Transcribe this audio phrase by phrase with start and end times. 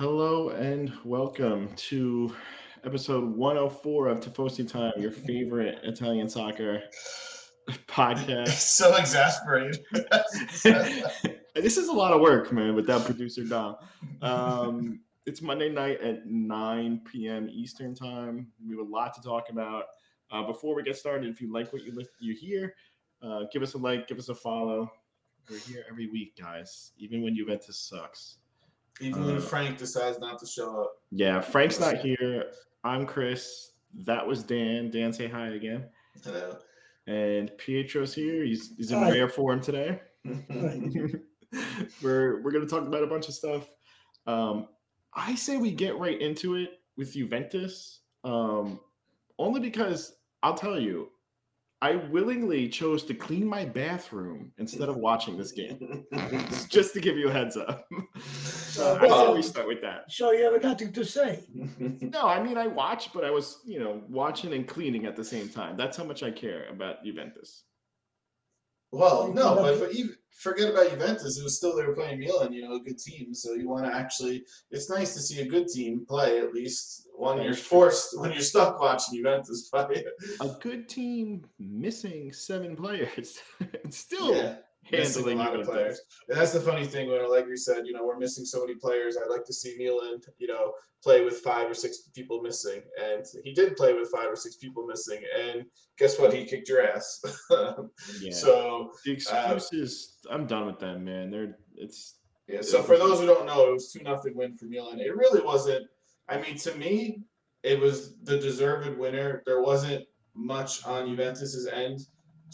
[0.00, 2.34] Hello and welcome to
[2.84, 6.84] episode 104 of Tifosi Time, your favorite Italian soccer
[7.86, 8.48] podcast.
[8.48, 9.84] so exasperated.
[11.54, 13.76] this is a lot of work, man, with that producer Dom.
[14.22, 17.50] Um, it's Monday night at 9 p.m.
[17.52, 18.46] Eastern Time.
[18.66, 19.84] We have a lot to talk about.
[20.30, 22.74] Uh, before we get started, if you like what you you hear,
[23.22, 24.90] uh, give us a like, give us a follow.
[25.50, 28.38] We're here every week, guys, even when Juventus sucks.
[29.00, 30.92] Even when uh, Frank decides not to show up.
[31.10, 32.46] Yeah, Frank's not here.
[32.84, 33.72] I'm Chris.
[34.04, 34.90] That was Dan.
[34.90, 35.84] Dan, say hi again.
[36.22, 36.56] Hello.
[37.06, 38.44] And Pietro's here.
[38.44, 39.10] He's he's in hi.
[39.10, 40.00] rare form today.
[42.02, 43.68] we're we're gonna talk about a bunch of stuff.
[44.26, 44.68] Um,
[45.14, 48.00] I say we get right into it with Juventus.
[48.22, 48.80] Um,
[49.38, 51.08] only because I'll tell you,
[51.82, 56.04] I willingly chose to clean my bathroom instead of watching this game,
[56.68, 57.88] just to give you a heads up.
[58.22, 60.10] so well, we start with that.
[60.12, 61.44] So you have nothing to say?
[61.54, 65.24] no, I mean I watched, but I was you know watching and cleaning at the
[65.24, 65.76] same time.
[65.76, 67.64] That's how much I care about Juventus.
[68.92, 71.38] Well, no, but, but even, forget about Juventus.
[71.38, 73.34] It was still they were playing Milan, you know, a good team.
[73.34, 74.44] So you want to actually.
[74.70, 78.40] It's nice to see a good team play at least when you're forced when you're
[78.40, 80.04] stuck watching Juventus play.
[80.40, 83.38] A good team missing seven players,
[83.84, 86.00] and still yeah handling a lot of players.
[86.28, 89.16] And that's the funny thing when Allegri said, you know, we're missing so many players.
[89.16, 92.82] I'd like to see Milan, you know, play with five or six people missing.
[93.02, 95.20] And he did play with five or six people missing.
[95.38, 95.64] And
[95.98, 96.32] guess what?
[96.32, 97.22] He kicked your ass.
[98.20, 98.32] yeah.
[98.32, 101.30] So the excuses, uh, I'm done with them, man.
[101.30, 102.16] They're it's
[102.48, 102.62] yeah.
[102.62, 105.00] So for those who don't know, it was two nothing win for Milan.
[105.00, 105.86] It really wasn't.
[106.28, 107.22] I mean, to me,
[107.62, 109.42] it was the deserved winner.
[109.46, 112.00] There wasn't much on Juventus's end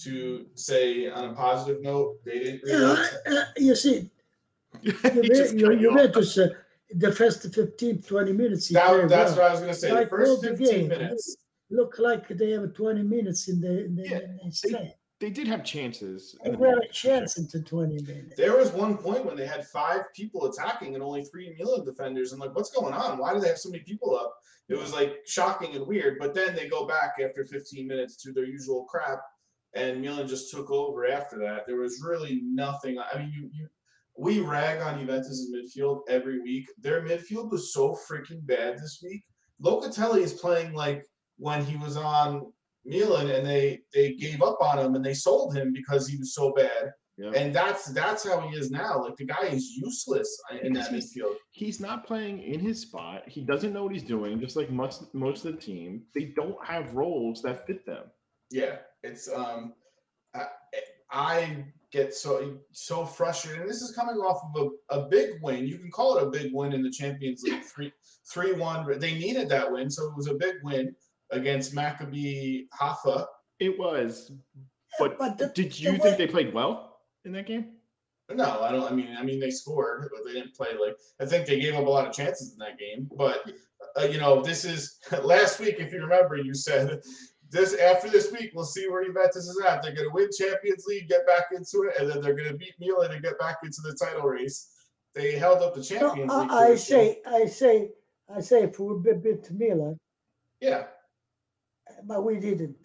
[0.04, 3.14] to say on a positive note they didn't realize.
[3.26, 4.10] Yeah, uh, you see,
[4.82, 6.48] Juventus, uh,
[6.94, 8.68] the first 15, 20 minutes.
[8.68, 9.40] That, that's well.
[9.40, 9.92] what I was going to say.
[9.92, 11.36] Like the first 15 game, minutes.
[11.70, 15.30] Look like they have 20 minutes in the, in the, yeah, in the they, they,
[15.30, 16.36] did have chances.
[16.44, 18.36] They had a chance into 20 minutes.
[18.36, 22.32] There was one point when they had five people attacking and only three Milan defenders.
[22.32, 23.18] I'm like, what's going on?
[23.18, 24.36] Why do they have so many people up?
[24.68, 26.18] It was like shocking and weird.
[26.20, 29.20] But then they go back after 15 minutes to their usual crap
[29.74, 31.66] and Milan just took over after that.
[31.66, 32.98] There was really nothing.
[32.98, 33.68] I mean, you, you
[34.18, 36.66] we rag on Juventus' midfield every week.
[36.78, 39.22] Their midfield was so freaking bad this week.
[39.62, 41.04] Locatelli is playing like
[41.38, 42.52] when he was on
[42.84, 46.34] Milan, and they they gave up on him and they sold him because he was
[46.34, 46.92] so bad.
[47.18, 47.32] Yep.
[47.34, 49.02] And that's that's how he is now.
[49.02, 50.28] Like the guy is useless
[50.62, 51.34] in that midfield.
[51.50, 53.22] He's not playing in his spot.
[53.26, 54.38] He doesn't know what he's doing.
[54.38, 58.04] Just like most most of the team, they don't have roles that fit them.
[58.50, 59.72] Yeah, it's um,
[60.34, 60.46] I,
[61.10, 63.62] I get so so frustrated.
[63.62, 65.66] And this is coming off of a, a big win.
[65.66, 67.92] You can call it a big win in the Champions League, three
[68.30, 68.98] three one.
[68.98, 70.94] They needed that win, so it was a big win
[71.30, 73.26] against Maccabi Haifa.
[73.58, 74.32] It was,
[74.98, 77.72] but, but the, did you the think way- they played well in that game?
[78.34, 78.90] No, I don't.
[78.90, 80.96] I mean, I mean, they scored, but they didn't play like.
[81.20, 83.08] I think they gave up a lot of chances in that game.
[83.16, 83.48] But
[83.96, 85.76] uh, you know, this is last week.
[85.78, 87.00] If you remember, you said
[87.50, 89.82] this after this week, we'll see where Juventus is at.
[89.82, 92.56] They're going to win Champions League, get back into it, and then they're going to
[92.56, 94.72] beat Milan and get back into the title race.
[95.14, 96.50] They held up the Champions no, League.
[96.50, 97.90] I, I say, I say,
[98.34, 99.98] I say, if we beat Milan,
[100.60, 100.84] yeah,
[102.04, 102.76] but we didn't.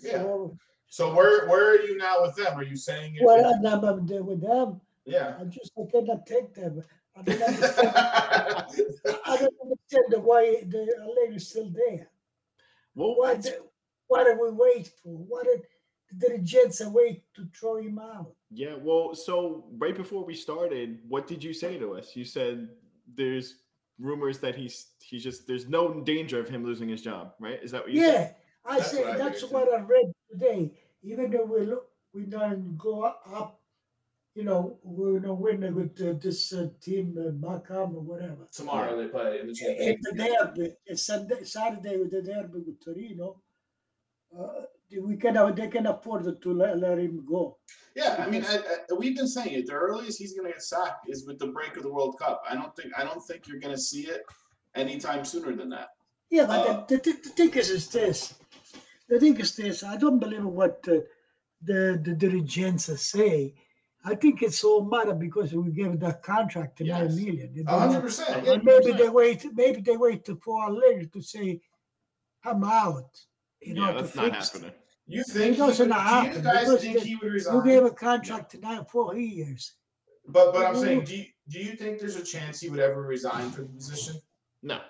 [0.00, 0.22] Yeah.
[0.22, 2.58] So, so where where are you now with them?
[2.58, 3.18] Are you saying?
[3.20, 4.80] Well, I'm not with them.
[5.04, 5.36] Yeah.
[5.40, 6.82] I just I cannot take them.
[7.16, 7.92] I don't understand.
[9.24, 12.08] I don't understand why the lady is still there.
[12.94, 13.40] Well, why,
[14.08, 15.16] what did we wait for?
[15.16, 15.62] What did
[16.18, 18.32] did the Jets wait to throw him out?
[18.50, 22.14] Yeah, well, so right before we started, what did you say to us?
[22.14, 22.68] You said
[23.14, 23.56] there's
[23.98, 27.58] rumors that he's he's just there's no danger of him losing his job, right?
[27.62, 28.36] Is that what you yeah, said?
[28.64, 30.72] I that's say what that's I what I read today.
[31.02, 33.60] Even though we look, we don't go up,
[34.34, 38.46] you know, we're gonna win with uh, this uh, team, uh, Macam or whatever.
[38.52, 40.16] Tomorrow they play in the Champions League.
[40.16, 43.45] the derby, Sunday, Saturday with the derby with Torino uh,
[45.02, 47.58] we can they can afford to let, let him go.
[47.94, 49.66] Yeah, I mean, I, I, we've been saying it.
[49.66, 52.42] The earliest he's going to get sacked is with the break of the World Cup.
[52.48, 54.22] I don't think I don't think you're going to see it
[54.74, 55.88] anytime sooner than that.
[56.30, 58.34] Yeah, but uh, the, the, the, thing is, is this.
[59.08, 59.82] The thing is this.
[59.82, 60.98] I don't believe what uh,
[61.62, 63.54] the the dirigents say.
[64.04, 67.14] I think it's all matter because we gave the contract to yes.
[67.14, 67.66] nine million.
[67.66, 68.64] hundred percent.
[68.64, 69.46] Maybe they wait.
[69.54, 71.60] Maybe they wait for a later to say,
[72.44, 73.10] "I'm out."
[73.66, 74.72] You know, yeah, that's not happening.
[75.08, 76.36] You think he doesn't happen?
[76.36, 77.56] You guys think he would resign?
[77.56, 79.72] You gave a contract to nine four years.
[80.28, 83.02] But but I'm saying, do you, do you think there's a chance he would ever
[83.02, 84.20] resign from the position?
[84.62, 84.80] No,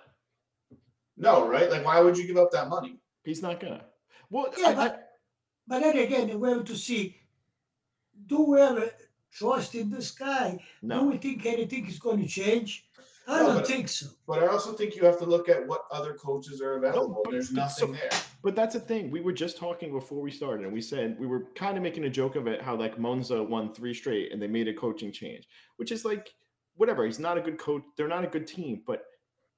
[1.17, 1.70] No, right?
[1.70, 2.99] Like, why would you give up that money?
[3.25, 3.84] he's not gonna.
[4.31, 5.08] Well, Yeah, I- I- but,
[5.67, 7.17] but then again, we have to see
[8.26, 8.90] do we have a
[9.31, 10.52] trust in this guy?
[10.81, 11.05] Do no.
[11.05, 12.85] we think anything is going to change?
[13.28, 14.06] I don't but- think so.
[14.26, 17.23] But I also think you have to look at what other coaches are available.
[17.25, 18.11] but- There's nothing so- there.
[18.43, 19.11] But that's the thing.
[19.11, 22.05] We were just talking before we started, and we said we were kind of making
[22.05, 25.11] a joke of it how like Monza won three straight and they made a coaching
[25.11, 26.32] change, which is like
[26.76, 27.05] whatever.
[27.05, 27.82] He's not a good coach.
[27.96, 29.02] They're not a good team, but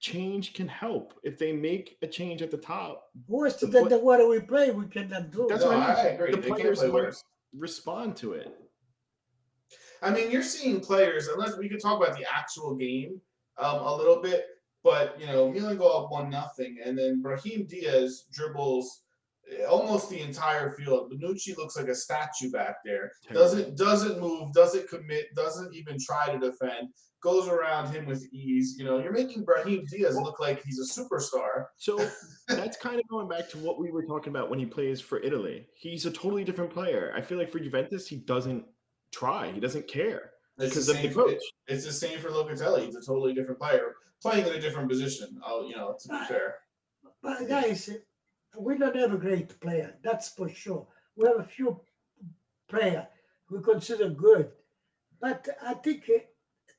[0.00, 3.11] change can help if they make a change at the top.
[3.26, 5.47] Worse The than pla- the water we play, we cannot do.
[5.49, 6.31] That's no, what I I, agree.
[6.31, 7.25] The they players play worse.
[7.53, 8.55] Respond to it.
[10.00, 13.20] I mean, you're seeing players, unless we could talk about the actual game
[13.58, 14.44] um, a little bit,
[14.84, 19.02] but you know, Milan go up one nothing, and then Brahim Diaz dribbles
[19.52, 21.12] eh, almost the entire field.
[21.12, 23.10] Bonucci looks like a statue back there.
[23.32, 26.88] Doesn't doesn't move, doesn't commit, doesn't even try to defend.
[27.20, 28.76] Goes around him with ease.
[28.78, 31.66] You know, you're making Brahim Diaz look like he's a superstar.
[31.76, 31.99] So
[32.49, 35.19] that's kind of going back to what we were talking about when he plays for
[35.19, 35.66] Italy.
[35.75, 37.12] He's a totally different player.
[37.16, 38.64] I feel like for Juventus, he doesn't
[39.10, 39.50] try.
[39.50, 41.14] He doesn't care It's because the of the same.
[41.14, 41.32] coach.
[41.32, 41.43] it-
[41.75, 42.87] it's the same for Locatelli.
[42.87, 45.40] He's a totally different player, playing in a different position.
[45.46, 46.56] Oh, you know, to be fair.
[47.22, 47.90] But guys,
[48.58, 49.94] we don't have a great player.
[50.02, 50.87] That's for sure.
[51.16, 51.81] We have a few
[52.69, 53.06] player
[53.50, 54.50] we consider good,
[55.20, 56.19] but I think uh,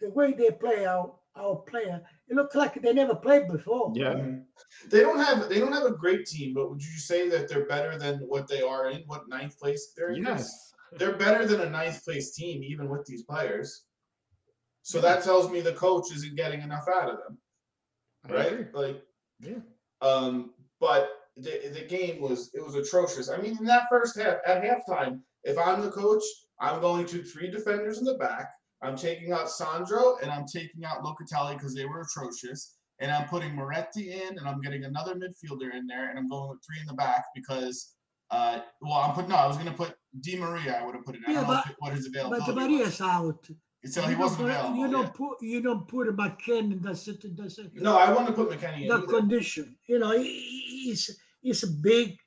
[0.02, 3.92] the way they play our our player, it looks like they never played before.
[3.96, 4.14] Yeah.
[4.16, 4.46] Mhm.
[4.90, 7.66] They don't have they don't have a great team, but would you say that they're
[7.66, 9.04] better than what they are in?
[9.08, 10.24] What ninth place they're in?
[10.26, 10.74] 'Cause Yes.
[10.98, 13.86] They're better than a ninth place team, even with these players.
[14.82, 17.38] So that tells me the coach isn't getting enough out of them,
[18.28, 18.74] right?
[18.74, 19.04] Like,
[19.40, 19.60] Yeah.
[20.02, 23.30] um, but the the game was it was atrocious.
[23.30, 26.24] I mean, in that first half, at halftime, if I'm the coach,
[26.60, 28.50] I'm going to three defenders in the back.
[28.82, 32.78] I'm taking out Sandro and I'm taking out Locatelli because they were atrocious.
[33.02, 36.50] And I'm putting Miretti in and I'm getting another midfielder in there and I'm going
[36.50, 37.96] with three in the back because
[38.32, 41.16] uh well I'm putting no, I was gonna put Di Maria, I would have put
[41.16, 41.22] it.
[41.28, 43.00] I Yeah, don't know but- if it, what his But the availability was.
[43.00, 43.48] Maria's out.
[43.86, 44.76] So you he wasn't put- available.
[44.78, 46.82] You don't put you don't put a McKennie.
[46.82, 47.38] That's it.
[47.38, 47.72] That's it.
[47.76, 48.88] No, I want to put McKennie in.
[48.90, 49.08] the either.
[49.08, 49.78] condition.
[49.88, 52.18] You know, he- he's he's big.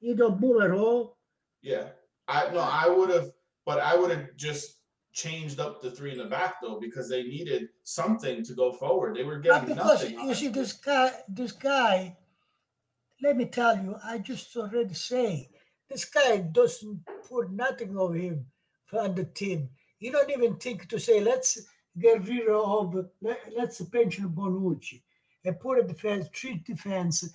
[0.00, 1.18] He don't move at all.
[1.60, 1.88] Yeah.
[2.28, 3.30] I no, I would have,
[3.66, 4.78] but I would have just
[5.12, 9.14] changed up the three in the back though because they needed something to go forward.
[9.16, 10.20] They were But getting because nothing.
[10.28, 12.16] you see, this guy, this guy.
[13.22, 15.50] Let me tell you, I just already say
[15.94, 16.98] this guy doesn't
[17.28, 18.44] put nothing of him
[18.98, 19.68] on the team.
[19.98, 21.60] He don't even think to say let's
[21.96, 25.02] get rid of let, let's pension Bonucci
[25.44, 27.32] and put a defense, three defense,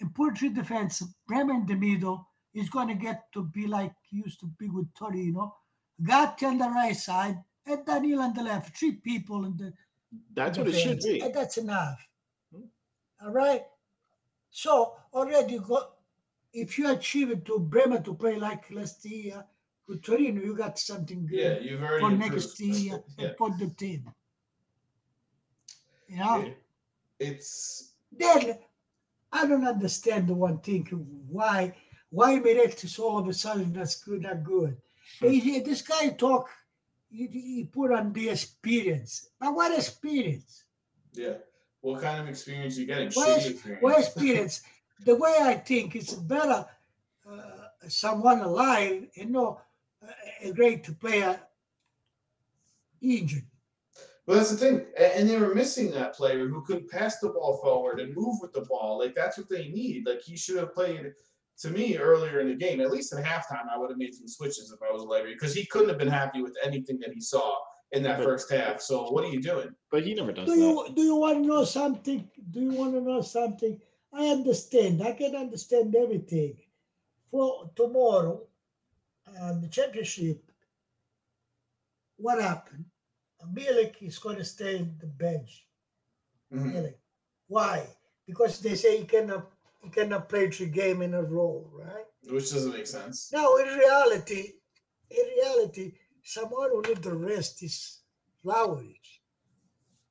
[0.00, 1.02] and put three defense.
[1.28, 4.70] Bremer in the middle is going to get to be like he used to be
[4.70, 5.54] with Torino.
[6.02, 7.36] Gatti on the right side
[7.66, 8.78] and Daniel on the left.
[8.78, 9.74] Three people in the
[10.32, 11.20] That's what it should be.
[11.20, 12.00] And that's enough.
[12.50, 12.64] Hmm.
[13.22, 13.62] All right.
[14.50, 15.99] So already got
[16.52, 19.44] if you achieve it to Bremer to play like last year
[19.86, 22.32] with Torino, you got something good Yeah, you've already for improved.
[22.34, 23.26] next year Yeah.
[23.28, 24.12] and for the team.
[26.08, 26.40] You know?
[26.42, 26.56] It-
[27.22, 28.58] It's Then
[29.30, 30.84] I don't understand the one thing
[31.28, 31.76] why
[32.10, 34.76] why Miretti all of a sudden that's good, not good.
[35.20, 35.28] Hmm.
[35.28, 36.48] He- he- this guy talk,
[37.10, 39.28] he, he put on the experience.
[39.38, 40.64] But what experience?
[41.12, 41.34] yeah.
[41.82, 43.10] What kind of experience you getting?
[43.12, 43.82] What experience.
[43.82, 44.62] What experience?
[45.04, 46.66] the way I think it's better
[47.30, 47.40] uh,
[47.88, 49.62] someone alive and not
[50.02, 51.40] a- a great player
[53.00, 53.44] injured.
[54.26, 57.58] Well, that's the thing, and they were missing that player who could pass the ball
[57.62, 58.98] forward and move with the ball.
[58.98, 60.06] Like that's what they need.
[60.06, 61.12] Like he should have played.
[61.62, 64.26] To me, earlier in the game, at least at halftime, I would have made some
[64.26, 67.20] switches if I was Allegri because he couldn't have been happy with anything that he
[67.20, 67.54] saw
[67.92, 68.80] in that But- first half.
[68.80, 69.68] So what are you doing?
[69.90, 70.60] But he never does Do that.
[70.60, 72.30] you do you want to know something?
[72.50, 73.78] Do you want to know something?
[74.12, 75.02] I understand.
[75.02, 76.56] I can understand everything.
[77.30, 78.46] For tomorrow,
[79.40, 80.42] um, the championship,
[82.16, 82.84] what happened?
[83.54, 85.66] Milik is going to stay in the bench.
[86.52, 86.72] Mhm.
[86.72, 86.98] Milik.
[87.46, 87.86] Why?
[88.26, 89.50] Because they say he cannot
[89.82, 92.04] he cannot play three game in a row, right?
[92.24, 93.32] Which doesn't make sense.
[93.32, 94.60] Now, in reality,
[95.10, 98.00] in reality, someone who need the rest is
[98.42, 99.20] Flowers.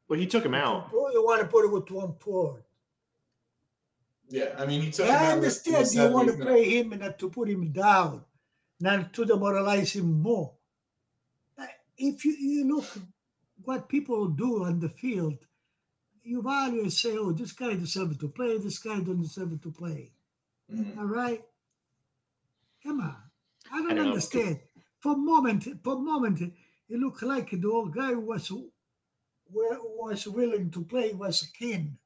[0.08, 0.94] Well, he took him out.
[0.94, 2.64] Or you want to put it with one forward.
[4.30, 5.08] Yeah, I mean he took.
[5.08, 8.24] him I understand you want to 70th play him and not to put him down,
[8.80, 10.54] not to demoralize him more.
[11.58, 12.86] But if you, you look
[13.64, 15.38] what people do on the field,
[16.24, 19.72] you value and say, oh, this guy deserves to play, this guy doesn't deserve to
[19.72, 20.12] play.
[20.70, 20.96] minute.
[20.96, 21.00] Mhm.
[21.00, 21.44] All right?
[22.84, 23.16] Come on.
[23.72, 24.04] I don't, don't know.
[24.10, 24.60] understand.
[25.00, 28.52] For a moment, for a moment, it looked like the old guy was
[29.52, 31.98] was willing to play was Kean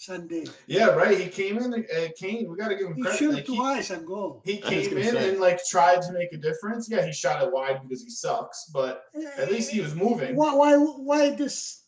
[0.00, 0.44] Sunday.
[0.68, 1.18] Yeah, right.
[1.18, 1.74] He came in.
[1.74, 3.18] Uh, Kean, we got to give him He credit.
[3.18, 4.40] shoot Like, he, twice and goal.
[4.44, 5.30] he came in say.
[5.30, 6.88] and like tried to make a difference.
[6.88, 9.02] Yeah, he shot it wide because he sucks, but
[9.36, 10.36] at least he was moving.
[10.36, 11.82] Why, why, why this?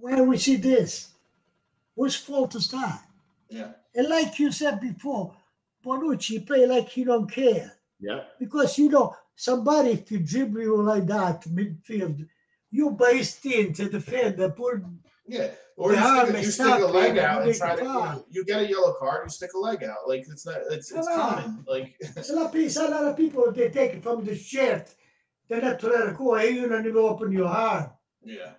[0.00, 1.08] Why we see this?
[1.96, 3.02] Whose fault is that?
[3.48, 3.72] Yeah.
[3.94, 5.34] And like you said before,
[5.84, 8.20] Bonucci play like he don't care Yeah.
[8.38, 12.28] because you know somebody if you dribble you like that midfield,
[12.70, 14.82] you base in to defend the poor.
[15.28, 17.84] Yeah, or you stick, a, you stick a leg and out and try to.
[17.84, 20.08] You, you get a yellow card, you stick a leg out.
[20.08, 20.56] Like it's not.
[20.70, 21.64] It's it's common.
[21.68, 24.88] Like A lot, of people, a lot of people they take it from the shirt.
[25.48, 26.34] They're not to let it go.
[26.34, 27.92] Hey, you don't even open your heart.
[28.24, 28.52] yeah.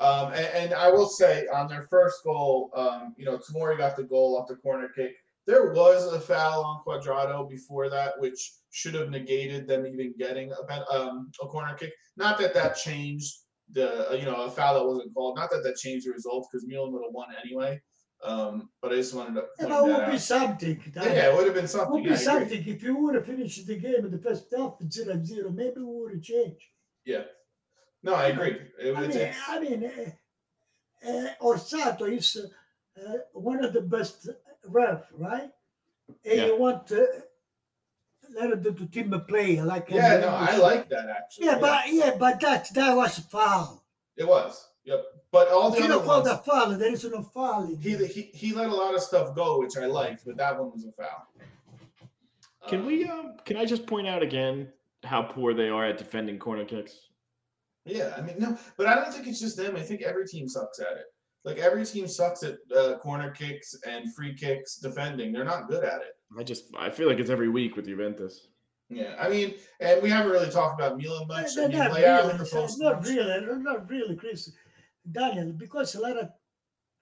[0.00, 3.96] Um, and, and I will say on their first goal, um, you know, Tomori got
[3.96, 5.14] the goal off the corner kick.
[5.46, 10.52] There was a foul on Cuadrado before that, which should have negated them even getting
[10.52, 11.92] a um, a corner kick.
[12.16, 15.36] Not that that changed the uh, you know a foul that wasn't called.
[15.36, 17.80] Not that that changed the result because Milan would have won anyway.
[18.22, 20.20] Um, but I just wanted to Yeah, point but it that would be out.
[20.20, 20.92] something.
[20.96, 21.92] Yeah, it would have been something.
[21.92, 24.74] would be yeah, something if you would have finished the game in the first half
[24.80, 25.50] at 0 0.
[25.50, 26.64] Maybe we would have changed.
[27.04, 27.24] Yeah.
[28.02, 28.56] No, I agree.
[28.78, 34.28] It, I mean, I mean, uh, uh, Orsato is uh, uh, one of the best
[34.66, 35.50] ref, right?
[36.24, 36.46] And Yeah.
[36.46, 36.92] you want
[38.34, 41.46] to let the, the team play like yeah, no, I like that actually.
[41.46, 43.84] Yeah, but yeah, but that that was a foul.
[44.16, 44.68] it was.
[44.84, 45.02] Yep.
[45.32, 47.64] But all the If you other don't ones, the foul, there is no foul.
[47.64, 50.58] in he, he he let a lot of stuff go, which I liked, but that
[50.58, 51.26] one was a foul.
[52.68, 53.08] Can Um, we?
[53.08, 54.68] Um, can I just point out again
[55.04, 57.08] how poor they are at defending corner kicks?
[57.86, 59.76] Yeah, I mean, no, but I don't think it's just them.
[59.76, 61.06] I think every team sucks at it.
[61.44, 65.32] Like every team sucks at uh, corner kicks and free kicks defending.
[65.32, 66.16] They're not good at it.
[66.38, 68.48] I just I feel like it's every week with Juventus.
[68.90, 71.54] Yeah, I mean, and we haven't really talked about Milan much.
[71.54, 74.52] They're I mean, not really, the it's not really, not really, Chris,
[75.10, 76.28] Daniel, because a lot of,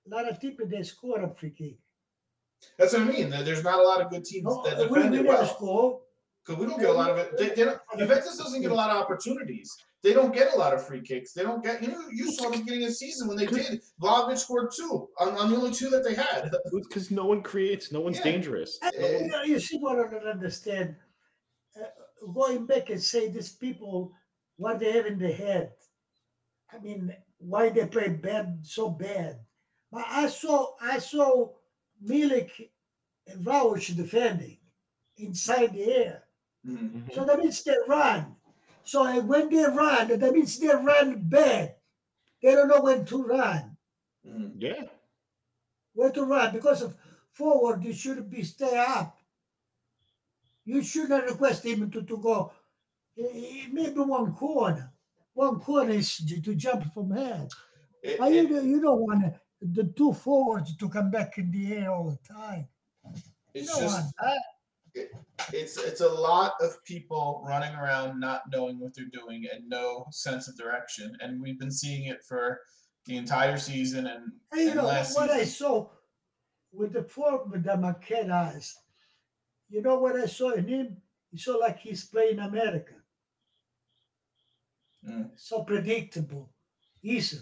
[0.06, 1.76] a lot of people they score a free kick.
[2.78, 3.30] That's what I mean.
[3.30, 5.46] There's not a lot of good teams No, that defend we it never well.
[5.46, 6.00] score.
[6.44, 7.36] Because we don't get a lot of it.
[7.36, 9.76] They, they don't, Juventus doesn't get a lot of opportunities.
[10.02, 11.32] They don't get a lot of free kicks.
[11.32, 11.80] They don't get.
[11.80, 13.80] You know, you saw the beginning of the season when they did.
[14.00, 16.50] Vlahovic scored two on, on the only two that they had.
[16.72, 18.24] Because no one creates, no one's Yeah.
[18.32, 18.78] dangerous.
[18.82, 19.18] I- Eh.
[19.20, 20.96] you, know, you see what I don't understand.
[21.76, 21.84] Uh,
[22.34, 24.12] going back and say these people,
[24.56, 25.72] what they have in their head.
[26.72, 29.38] I mean, why they play bad so bad.
[29.92, 31.50] But I saw I saw
[32.04, 32.50] Milik
[33.28, 34.58] and Rauch defending
[35.18, 36.24] inside the air.
[36.66, 37.12] Mhm.
[37.14, 38.34] So that means they run.
[38.84, 41.76] So uh, when they run, that means they run bad.
[42.42, 43.76] They don't know when to run.
[44.26, 44.54] Mhm.
[44.58, 44.84] Yeah.
[45.94, 46.96] Where to run because of
[47.32, 49.18] forward, you should be stay up.
[50.64, 52.52] You should not request him to, to go
[53.18, 54.92] eh, eh, maybe one corner.
[55.34, 57.50] One corner is to jump from head.
[58.02, 61.50] It- But you, it- don't- you don't want the two forwards to come back in
[61.50, 62.68] the air all the time.
[63.54, 64.42] You it's don't just want that.
[65.52, 70.06] It's it's a lot of people running around not knowing what they're doing and no
[70.10, 71.16] sense of direction.
[71.20, 72.60] And we've been seeing it for
[73.06, 75.88] the entire season and, And you and know last what I saw
[76.72, 78.74] with the form that Marquette has.
[79.68, 80.96] You know what I saw in him?
[81.30, 82.94] He saw like he's playing America.
[85.08, 85.30] Mm.
[85.34, 86.50] So predictable,
[87.02, 87.38] easy.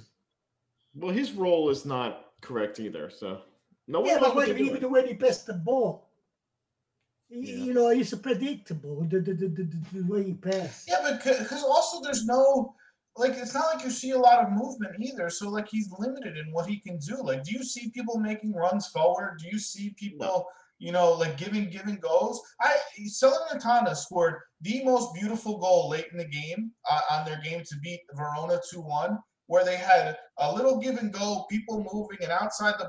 [0.94, 3.10] Well, his role is not correct either.
[3.10, 3.42] So
[3.86, 4.92] no one yeah, knows but what when, they're even doing.
[4.92, 6.09] when he passed the ball, y-
[7.30, 7.64] Yeah.
[7.64, 10.88] you know, it's predictable the, the, the, the, the way he passed.
[10.88, 12.74] Yeah, but because also there's no
[13.16, 15.30] like it's not like you see a lot of movement either.
[15.30, 17.22] So like he's limited in what he can do.
[17.22, 19.38] Like, do you see people making runs forward?
[19.40, 20.46] Do you see people,
[20.78, 22.40] you know, like giving giving goals?
[22.60, 22.76] I
[23.08, 27.76] Salernitana scored the most beautiful goal late in the game uh, on their game to
[27.82, 29.18] beat Verona two one.
[29.50, 32.88] Where they had a little give and go, people moving, and outside the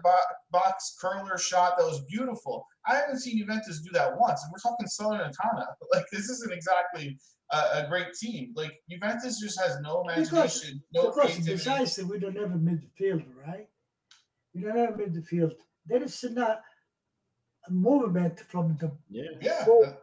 [0.51, 2.63] box curler shot that was beautiful.
[2.87, 5.65] I haven't seen Juventus do that once, and we're talking Salernitana.
[5.93, 7.17] Like this isn't exactly
[7.51, 8.53] a, a great team.
[8.55, 11.51] Like Juventus just has no Because- imagination, no because creativity.
[11.53, 13.67] besides that, we don't have a midfield, right?
[14.53, 15.53] We don't have a midfield.
[15.87, 16.61] There is not
[17.67, 19.93] a movement from the Yeah, Well, uh,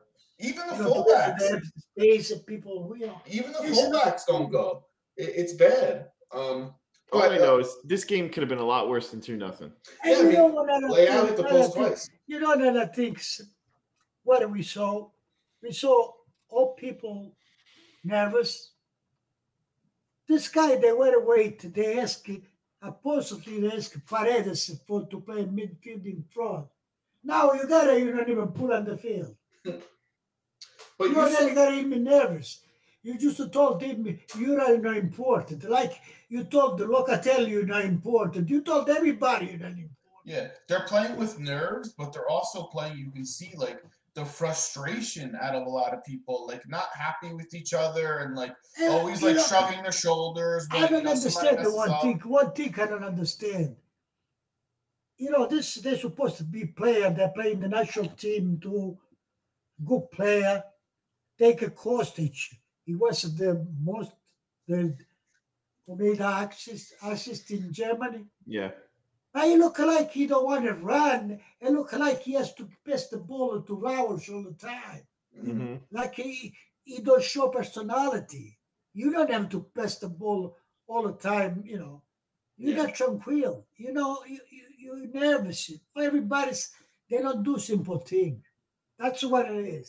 [0.41, 1.63] even the you know, the- fullbacks, the
[1.93, 2.93] space and people.
[2.99, 4.87] You know, even the It's not- fullbacks don't go.
[5.17, 6.09] It, it's bad.
[6.33, 6.75] Um,
[7.13, 9.21] All but, I uh, know is this game could have been a lot worse than
[9.21, 9.73] two nothing.
[10.05, 12.11] And Yeah, I you mean, know another lay thing- out at the post twice.
[12.27, 13.41] You know another things.
[14.25, 15.09] What we saw,
[15.63, 16.13] we saw
[16.51, 17.33] all people
[18.05, 18.73] nervous.
[20.29, 21.73] This guy, they were wait.
[21.75, 22.29] They ask,
[22.85, 26.67] supposedly they ask Paredes for to play midfield in front.
[27.25, 29.35] Now you gotta, you don't even put on the field.
[30.99, 32.61] But You you saw, already got him nervous.
[33.09, 35.65] You just told him you're not important.
[35.65, 35.95] Like
[36.29, 38.51] you told the Locatelli you're not important.
[38.51, 39.93] You told everybody you're not important.
[40.27, 42.99] Yeah, they're playing with nerves, but they're also playing.
[42.99, 47.33] You can see like the frustration out of a lot of people, like not happy
[47.33, 50.69] with each other and like And, always like know, shrugging their shoulders.
[50.71, 52.03] I don't you know, understand the one up.
[52.03, 52.21] thing.
[52.27, 53.75] One thing I don't understand.
[55.17, 57.09] You know, this they're supposed to be player.
[57.09, 58.99] They're playing the national team to
[59.83, 60.63] good player.
[61.39, 62.37] Take a Kostic.
[62.89, 63.53] He was the
[63.85, 64.13] most
[64.67, 64.97] the
[65.87, 68.25] made assist assist in Germany.
[68.47, 68.71] Yeah.
[69.37, 71.39] He look like he don't want to run.
[71.61, 75.03] It look like he has to pass the ball to Rausch all the time.
[75.39, 76.55] hmm Like he
[76.85, 78.59] he don't show personality.
[78.95, 80.57] You don't have to pass the ball
[80.89, 82.03] all the time, you know.
[82.57, 82.85] You're Yeah.
[82.85, 83.67] not tranquil.
[83.77, 85.61] You know, you, you you're nervous.
[86.09, 86.63] Everybody's
[87.11, 88.43] they don't do simple thing.
[88.99, 89.89] That's what it is.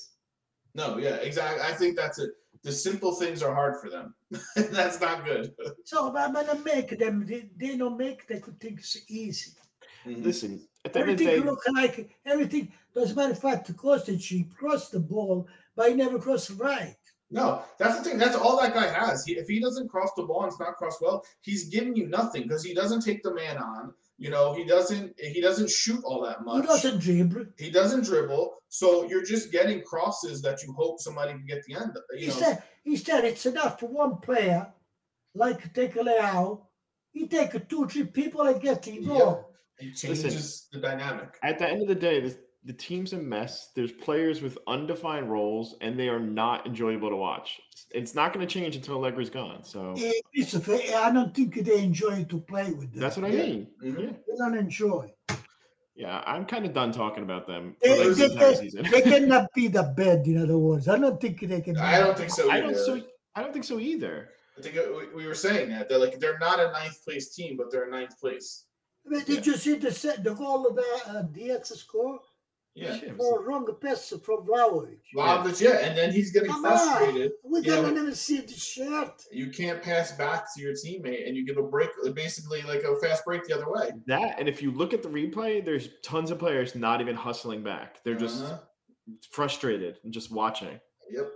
[0.73, 1.61] No, yeah, exactly.
[1.69, 2.31] I think that's it.
[2.63, 4.13] The simple things are hard for them.
[4.55, 5.53] that's not good.
[5.85, 9.51] So I'm gonna make them they, they don't make the things think it's easy.
[10.05, 10.23] Mm-hmm.
[10.23, 14.21] Listen, at the end of Everything day, look like everything Doesn't matter of fact Kostic
[14.21, 16.95] he crossed the ball, but he never crossed right.
[17.31, 18.17] No, that's the thing.
[18.17, 19.23] That's all that guy has.
[19.23, 22.07] He, if he doesn't cross the ball and it's not crossed well, he's giving you
[22.07, 23.93] nothing because he doesn't take the man on.
[24.17, 25.13] You know, he doesn't.
[25.19, 26.63] He doesn't shoot all that much.
[26.63, 26.81] He much.
[26.81, 27.45] doesn't dribble.
[27.57, 28.55] He doesn't dribble.
[28.67, 31.91] So you're just getting crosses that you hope somebody can get the end.
[31.95, 34.67] Of, you He know, said, he said it's enough for one player,
[35.35, 36.63] like take a layout.
[37.11, 39.07] He take two, three people and get the Yeah.
[39.07, 39.45] goal.
[39.79, 41.37] it changes the dynamic.
[41.43, 43.71] at the end of the day, the, the team's a mess.
[43.75, 47.61] There's players with undefined roles, and they are not enjoyable to watch.
[47.91, 49.63] It's not going to change until Allegri's gone.
[49.63, 49.95] So
[50.33, 52.99] Christopher, I don't think they enjoy to play with them.
[53.01, 53.43] that's what I Yeah.
[53.43, 53.67] mean.
[53.83, 54.01] Mhm.
[54.03, 54.11] Yeah.
[54.27, 55.13] they don't enjoy.
[55.95, 58.55] Yeah, I'm kind of done talking about them for They, like lose the they, can,
[58.55, 58.87] season.
[58.91, 60.87] they cannot be that bad, in other words.
[60.87, 62.49] I don't think they can be I don't think so.
[62.49, 62.73] I Either.
[62.73, 63.01] don't so.
[63.35, 64.29] I don't think so either.
[64.57, 67.57] I think we- we were saying that they're like they're not a ninth place team,
[67.57, 68.65] but they're a ninth place.
[69.05, 72.19] But did you see the set, the goal of the uh, Diaz score?
[72.79, 72.99] Yeah.
[73.05, 73.13] Yeah.
[73.17, 74.99] For wrong pass from Vlahovic.
[75.15, 77.31] Vlahovic, yeah, and then he's getting Come frustrated.
[77.43, 77.51] on.
[77.51, 79.21] We you know, don't even see the shirt.
[79.31, 82.95] you can't pass back to your teammate and you give a break basically like a
[82.97, 86.31] fast break the other way That and if you look at the replay, there's tons
[86.31, 88.03] of players not even hustling back.
[88.03, 88.57] They're just Uh-huh.
[89.31, 90.79] frustrated and just watching.
[91.11, 91.31] yep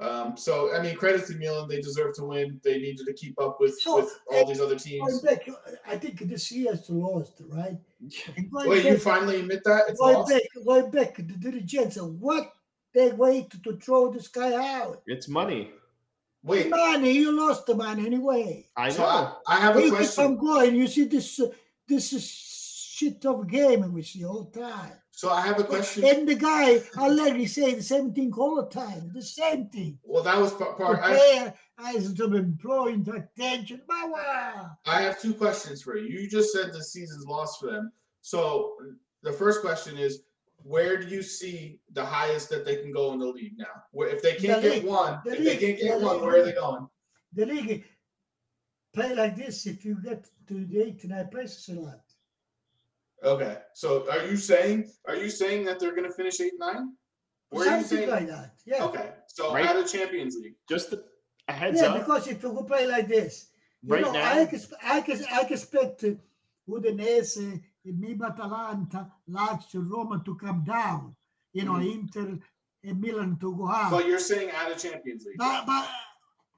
[0.00, 3.38] um, so i mean credit to milan they deserve to win they needed to keep
[3.40, 5.48] up with So, with all these other Going teams back,
[5.86, 7.78] I think this year's lost, right?
[8.36, 11.34] And going wait you finally admit that it's going lost back, going back to the
[11.34, 12.52] dirigents, what
[12.94, 15.02] they wait to throw this guy out?
[15.06, 15.72] It's money.
[16.42, 18.66] wait Money, you lost the money anyway.
[18.76, 19.36] I so know.
[19.46, 20.76] I, I have a You keep question on going.
[20.76, 21.48] You see this, uh,
[21.88, 22.47] this is
[22.98, 24.92] shit of game we see all the time.
[25.20, 26.66] so i have a question And the guy
[27.04, 29.02] Allegri say the same thing all the time.
[29.18, 29.92] The same thing.
[30.12, 32.26] well that was pa- The part I, player has to
[33.06, 33.80] the attention.
[33.88, 34.70] Wow.
[34.94, 37.86] I have two questions for you you just said the season's lost for them
[38.32, 38.40] so
[39.26, 40.12] the first question is
[40.74, 41.58] where do you see
[41.98, 43.76] the highest that they can go in the league now?
[43.96, 46.14] Where if they can't The get league- one, the if they can't get the one,
[46.16, 46.84] league- where are they going?
[47.38, 47.84] The league
[48.96, 52.00] play like this if you get to the eight 89 places a lot.
[53.24, 56.92] Okay, so are you saying are you saying that they're going to finish eight nine?
[57.50, 58.10] Where are you saying?
[58.10, 58.54] like that.
[58.66, 58.84] Yeah.
[58.84, 59.66] Okay, so Right.
[59.66, 60.54] out of Champions League.
[60.68, 61.02] Just a,
[61.48, 61.98] a heads Yeah, up.
[62.00, 63.48] because if you go play like this,
[63.82, 66.10] you Right know, now- I can, I can, I can expect uh,
[66.68, 71.16] Udinese, Miba Atalanta, Lazio, Roma to come down.
[71.54, 71.94] You know, Mhm.
[71.94, 72.38] Inter
[72.84, 73.90] and Milan to go up.
[73.90, 75.38] But you're saying out of Champions League.
[75.38, 75.88] But, but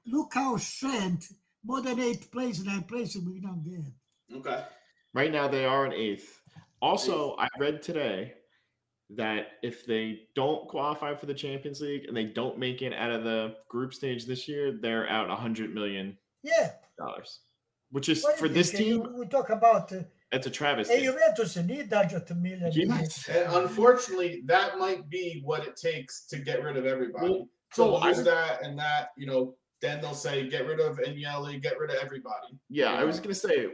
[0.05, 4.37] look how strength, more than eight places, nine places we don't get.
[4.37, 4.65] Okay.
[5.13, 6.40] Right now, they are in eighth.
[6.81, 8.33] Also, I read today
[9.11, 13.11] that if they don't qualify for the Champions League and they don't make it out
[13.11, 16.71] of the group stage this year, they're out 100 million Yeah.
[16.97, 17.41] dollars,
[17.91, 18.77] which is What for is this it?
[18.77, 18.87] team.
[19.03, 20.95] You- we talk about uh, That's a travesty.
[20.95, 22.71] hey, Juventus need 100 million.
[22.73, 23.27] Yes.
[23.27, 27.29] And unfortunately, that might be what it takes to get rid of everybody.
[27.29, 30.79] Well, so so I lose that and that, you know, then they'll say get rid
[30.79, 32.57] of Agnelli, get rid of everybody.
[32.69, 33.73] Yeah, I was gonna say,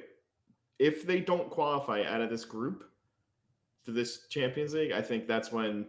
[0.80, 2.84] if they don't qualify out of this group
[3.88, 5.86] for this Champions League, I think that's when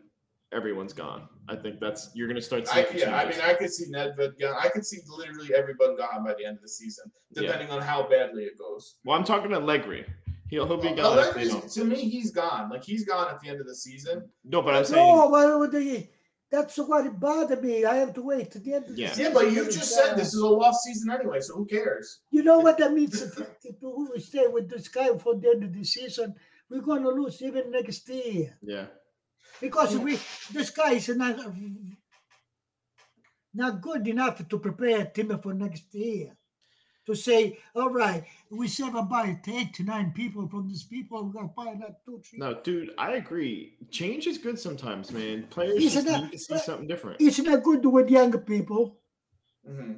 [0.53, 1.29] everyone's gone.
[1.49, 4.55] I think that's you're gonna start I, yeah, I mean, I could see Nedved gone.
[4.59, 7.43] I could see literally everyone gone by the end of the season, Yeah.
[7.43, 8.97] depending on how badly it goes.
[9.05, 10.07] well, I'm talking to Allegri.
[10.49, 11.19] He'll he'll be gone.
[11.19, 12.71] if they Allegri's- to me, he's gone.
[12.71, 14.31] Like he's gone at the end of the season.
[14.45, 16.07] No, but I'm saying No, but the,
[16.53, 17.85] that's what it bothered me.
[17.85, 19.09] I have to wait to the end of the Yeah.
[19.11, 19.25] season.
[19.25, 20.05] Yeah, but you just decide.
[20.11, 22.21] said this is a lost season anyway, so who cares?
[22.31, 23.21] You know what that means?
[23.39, 26.35] if, if we stay with this guy for the end of the season,
[26.71, 28.87] we're going to lose even next year yeah.
[29.61, 30.19] because we
[30.53, 31.39] this guy is not
[33.55, 36.37] not good enough to prepare a team for next year.
[37.07, 41.25] To say, all right, we save about eight to nine people from these people.
[41.25, 42.39] We're gonna buy that two, three.
[42.39, 43.79] No, dude, I agree.
[43.91, 45.47] Change is good sometimes, man.
[45.49, 47.23] Players just that- need to see something different.
[47.23, 48.99] It's not good with young people.
[49.67, 49.95] hmm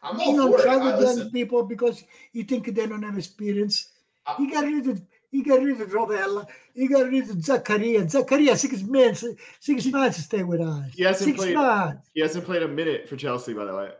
[0.00, 0.62] I'm You all don't for it.
[0.62, 3.90] try I, with young listen, people because you think they don't have experience.
[4.24, 6.46] I- He got rid of he got rid of Rovella.
[6.74, 8.02] He got rid of Zakaria.
[8.04, 9.24] Zakaria six months
[9.60, 10.84] six months to stay with us.
[10.94, 12.08] He hasn't six played- months.
[12.14, 13.90] He hasn't played a minute for Chelsea, by the way.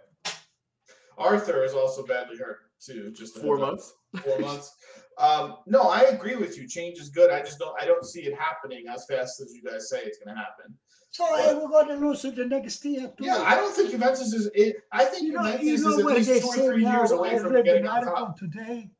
[1.16, 3.12] Arthur is also badly hurt too.
[3.12, 3.68] Just Four heads up.
[3.68, 3.92] months.
[4.24, 4.74] four months.
[5.18, 6.68] Um, no, I agree with you.
[6.68, 7.30] Change is good.
[7.32, 7.74] I just don't.
[7.80, 10.72] I don't see it happening as fast as you guys say it's going to happen.
[11.10, 13.24] So hey, we're gonna lose it the next year too.
[13.24, 14.48] Yeah, I don't think Juventus is.
[14.54, 16.84] It, I think you know, Juventus you know is at least they two or three
[16.84, 16.98] now.
[16.98, 18.38] years I away from read getting an on top.
[18.38, 18.90] today.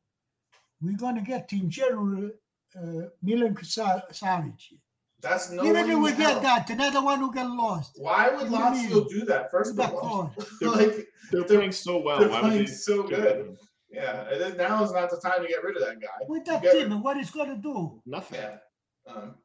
[0.81, 2.31] We're gonna get in January
[2.77, 4.73] uh, Milan Sa- Savic.
[5.21, 5.63] That's no.
[5.65, 6.33] Even way if in we hell.
[6.35, 7.91] get that, another one who get lost.
[7.97, 9.51] Why would What do Lazio do that?
[9.51, 10.33] First of all, call.
[10.61, 10.77] like
[11.31, 12.19] They're, They're- playing so well.
[12.19, 13.23] they're Why playing so get good.
[13.25, 13.57] rid of him?
[13.91, 16.07] yeah, and then now is not the time to get rid of that guy.
[16.27, 18.01] With that Get- team, what it's gonna do?
[18.05, 18.39] Nothing.
[18.39, 18.57] Yeah.
[19.13, 19.35] Um,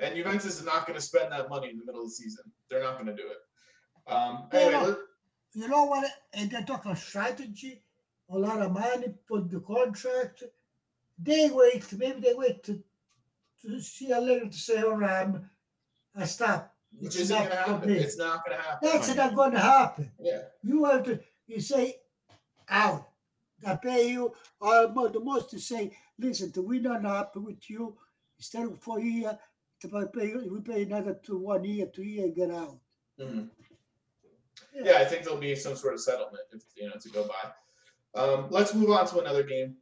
[0.00, 2.44] and Juventus is not going to spend that money in the middle of the season.
[2.68, 4.12] They're not going to do it.
[4.12, 4.58] Um, Yeah.
[4.60, 4.98] anyway, let-
[5.54, 6.10] You know what?
[6.32, 7.83] And they talk of strategy,
[8.30, 10.42] a lot of money for the contract.
[11.18, 12.82] They wait, maybe they wait to,
[13.62, 15.48] to see a later to say, all right, I'm,
[16.16, 16.74] I stop.
[16.98, 17.90] which It's going to happen.
[17.90, 18.88] It's not going to happen.
[18.92, 20.10] That's not going to happen.
[20.18, 20.42] Yeah.
[20.62, 21.96] You have to, you say,
[22.68, 23.08] out.
[23.66, 27.70] I pay you, or mo- the most to say, listen, to we not happy with
[27.70, 27.96] you,
[28.38, 29.38] instead of four year,
[29.80, 32.78] to pay we pay another two, one year, two year, get out.
[33.18, 33.48] Mhm.
[34.74, 37.52] Yeah, I think there'll be some sort of settlement, if, you know, to go by.
[38.16, 39.76] Um, let's move on to another game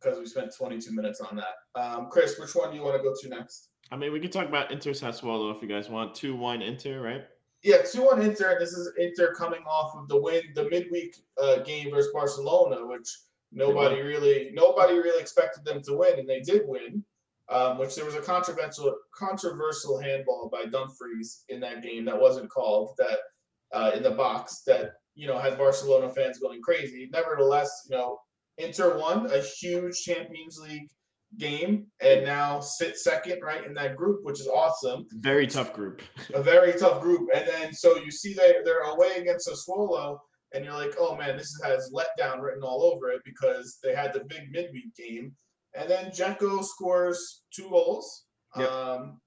[0.00, 1.80] because we spent 22 minutes on that.
[1.80, 3.68] Um, Chris, which one do you want to go to next?
[3.90, 6.14] I mean, we can talk about Inter Sassuolo if you guys want.
[6.14, 7.24] 2 1 Inter, right?
[7.64, 8.58] Yeah, two one Inter.
[8.60, 13.08] This is Inter coming off of the win, the midweek uh, game versus Barcelona, which
[13.52, 17.02] nobody really, nobody really expected them to win, and they did win.
[17.50, 22.48] Um, which there was a controversial, controversial handball by Dumfries in that game that wasn't
[22.48, 23.18] called that
[23.70, 27.08] uh, in the box that you know had Barcelona fans going crazy.
[27.12, 28.18] Nevertheless, you know,
[28.58, 30.88] Inter won a huge Champions League
[31.38, 36.00] game and now sit second right in that group, which is awesome Very tough group.
[36.32, 37.28] a very tough group.
[37.34, 40.18] And then so you see they they're away against Sassuolo,
[40.52, 44.12] and you're like, oh man, this has letdown written all over it because they had
[44.12, 45.34] the big midweek game,
[45.76, 48.70] and then Dzeko scores two goals, Yep.
[48.70, 49.20] um,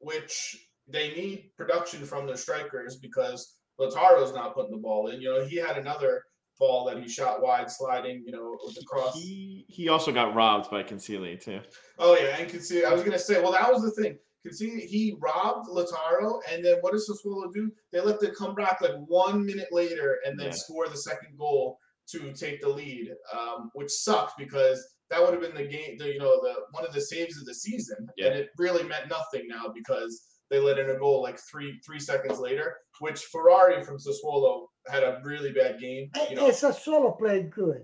[0.00, 0.54] which
[0.86, 5.20] they need production from their strikers because Lautaro's not putting the ball in.
[5.20, 6.22] You know, he had another
[6.58, 9.14] ball that he shot wide, sliding, you know, with the cross.
[9.20, 11.60] He he also got robbed by Consigli too.
[11.98, 12.84] Oh yeah, and Consigli.
[12.84, 14.18] I was gonna say, well, that was the thing.
[14.46, 17.72] Consigli, he robbed Lautaro, and then what does Sassuolo do?
[17.92, 20.52] They let them come back like one minute later and then Yeah.
[20.52, 21.78] score the second goal
[22.10, 26.12] to take the lead, um, which sucked because that would have been the game, the,
[26.12, 28.26] you know, the one of the saves of the season, Yeah.
[28.28, 31.98] and it really meant nothing now because they let in a goal like three three
[31.98, 36.10] seconds later, which Ferrari from Sassuolo had a really bad game.
[36.30, 37.82] You know, It's a solo play good.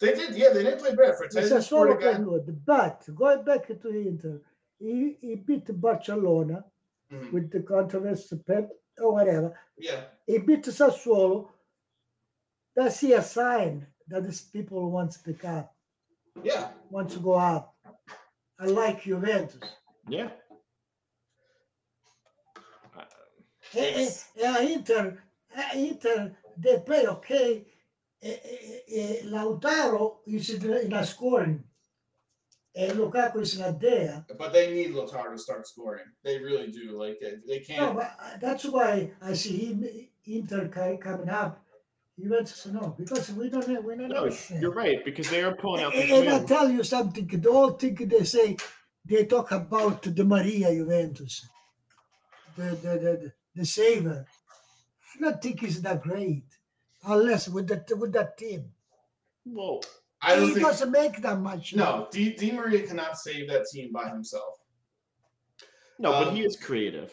[0.00, 1.16] they did, yeah, they didn't play bad.
[1.16, 2.64] For It's a scored solo play good.
[2.64, 4.40] But going back to Inter,
[4.78, 6.64] he, he beat Barcelona
[7.12, 7.32] Mhm.
[7.32, 9.58] with the controversy Pep or whatever.
[9.76, 11.48] Yeah, He beat Sassuolo.
[12.76, 15.74] That's a sign that these people want to pick up,
[16.42, 16.70] yeah.
[16.90, 17.74] want to go up.
[18.60, 19.68] I like Juventus.
[20.08, 20.30] Yeah.
[22.96, 23.04] Uh,
[23.76, 25.22] Eh, eh, eh, Inter,
[25.56, 27.66] eh, Inter, they play okay.
[28.22, 31.62] Eh, eh, eh, Lautaro is in the- in a scoring.
[32.76, 34.24] And Lukaku is not there.
[34.38, 36.06] But they need Lautaro to start scoring.
[36.24, 36.98] They really do.
[36.98, 37.94] Like they, they can't.
[37.94, 39.84] but uh, that's why I see him,
[40.26, 41.64] Inter coming up.
[42.18, 44.50] Juventus, no, because we don't have, we don't no, have.
[44.60, 47.72] you're right because they are pulling out this And I tell you something, the whole
[47.72, 48.56] thing they say,
[49.04, 51.48] they talk about the Maria Juventus,
[52.56, 54.26] the the the, the saver.
[55.14, 56.44] I don't think he's that great,
[57.06, 58.64] unless with that with that team.
[59.44, 59.80] Well,
[60.20, 60.66] I don't he think.
[60.66, 61.74] doesn't make that much.
[61.74, 64.54] No, Di, Di Maria cannot save that team by himself.
[65.98, 67.12] no, but Um, he is creative.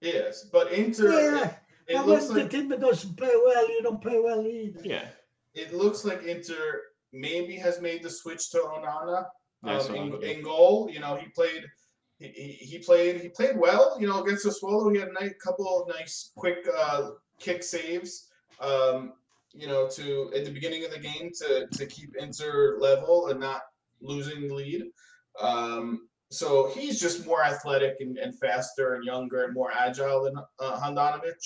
[0.00, 1.10] Yes, but Inter.
[1.12, 1.54] Yeah, It,
[1.88, 4.80] it and looks when the like team doesn't play well, you don't play well either.
[4.84, 5.08] Yeah.
[5.54, 6.80] it looks like Inter
[7.12, 9.26] maybe has made the switch to Onana
[9.64, 10.88] um, in, in goal.
[10.92, 11.64] You know, he played.
[12.20, 13.20] He, he played.
[13.20, 13.96] He played well.
[13.98, 17.62] You know, against the Swallow, he had a nice couple of nice quick uh, kick
[17.62, 18.28] saves.
[18.60, 19.14] Um,
[19.52, 23.40] you know, to at the beginning of the game to to keep Inter level and
[23.40, 23.62] not
[24.00, 24.84] losing the lead.
[25.40, 30.34] Um, so he's just more athletic and, and faster and younger and more agile than
[30.60, 31.42] uh, Handanovic.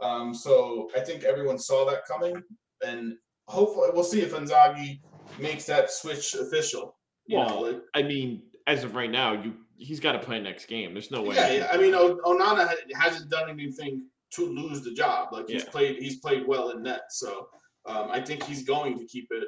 [0.00, 2.42] Um, so I think everyone saw that coming,
[2.84, 3.14] and
[3.46, 5.00] hopefully we'll see if Inzaghi
[5.38, 6.96] makes that switch official.
[7.26, 10.40] You know, Well, like, I mean, as of right now, you he's got to play
[10.40, 10.92] next game.
[10.94, 11.34] There's no way.
[11.36, 11.68] yeah, yeah.
[11.72, 15.28] I mean, Onana hasn't done anything to lose the job.
[15.32, 15.70] Like he's Yeah.
[15.70, 17.02] played, he's played well in net.
[17.10, 17.48] So
[17.86, 19.44] um, I think he's going to keep it.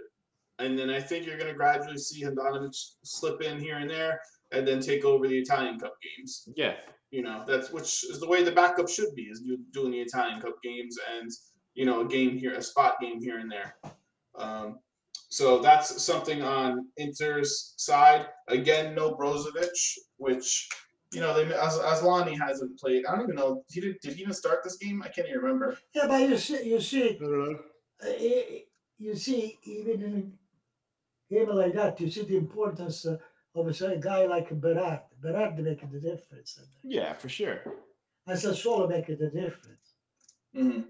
[0.59, 4.21] And then I think you're going to gradually see Handanovic slip in here and there,
[4.53, 6.49] and then take over the Italian Cup games.
[6.57, 6.75] Yeah,
[7.11, 10.01] You know, that's which is the way the backup should be, is do, doing the
[10.01, 11.29] Italian Cup games and
[11.75, 13.75] you know a game here, a spot game here and there.
[14.37, 14.79] Um,
[15.35, 18.27] so that's something on Inter's side.
[18.47, 19.77] Again, no Brozovic,
[20.17, 20.69] which
[21.13, 23.05] you know they as Asllani hasn't played.
[23.05, 23.65] I don't even know.
[23.69, 23.97] He did.
[24.01, 25.03] Did he even start this game?
[25.03, 25.77] I can't even remember.
[25.93, 27.59] Yeah, but you see, you see, I don't
[28.05, 28.61] uh, eh,
[28.97, 33.19] you see, even in a game like that, you see the importance uh,
[33.57, 35.01] of a guy like Berard.
[35.21, 36.61] Berard making the difference.
[36.85, 37.59] Yeah, for sure.
[38.29, 39.89] And Sassuolo making the difference.
[40.55, 40.81] hmm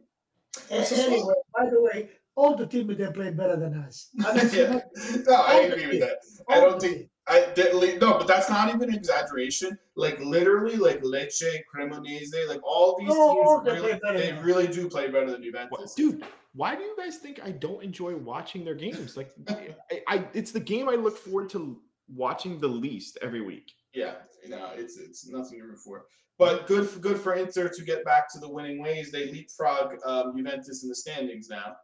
[0.70, 4.10] anyway, by the way, all the teams they played better than us.
[4.26, 4.80] I mean, yeah.
[5.26, 6.18] No, I agree with that.
[6.48, 7.08] I don't think.
[7.26, 9.78] I did, no, but that's not even an exaggeration.
[9.96, 14.90] Like literally, like Lecce, Cremonese, like all these Oh, teams they really, they really do
[14.90, 15.94] play better than What, Juventus.
[15.94, 16.22] dude,
[16.54, 19.16] why do you guys think I don't enjoy watching their games?
[19.16, 21.80] Like, I, I it's the game I look forward to
[22.14, 23.72] watching the least every week.
[23.94, 26.04] Yeah, you know, it's it's nothing to root for.
[26.38, 29.10] But good for good for Inter to get back to the winning ways.
[29.10, 31.74] They leapfrog um, Juventus in the standings now,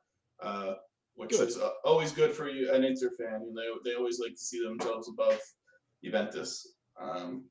[0.43, 0.75] uh,
[1.15, 1.49] which Good.
[1.49, 3.43] is uh, always good for you, an Inter fan.
[3.47, 5.39] You know, they always like to see themselves above
[6.03, 6.75] Juventus.
[7.01, 7.45] Um,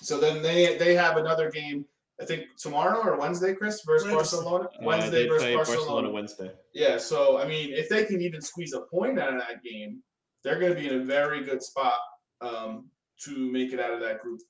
[0.00, 1.84] so then they they have another game.
[2.20, 4.36] I think tomorrow or Wednesday, Chris, versus Wednesday.
[4.36, 4.64] Barcelona.
[4.64, 6.10] Uh, Wednesday they versus play Barcelona.
[6.10, 6.50] Wednesday.
[6.72, 10.02] Yeah, so I mean, if they can even squeeze a point out of that game,
[10.42, 11.98] they're going to be in a very good spot
[12.40, 12.86] um,
[13.24, 14.40] to make it out of that group.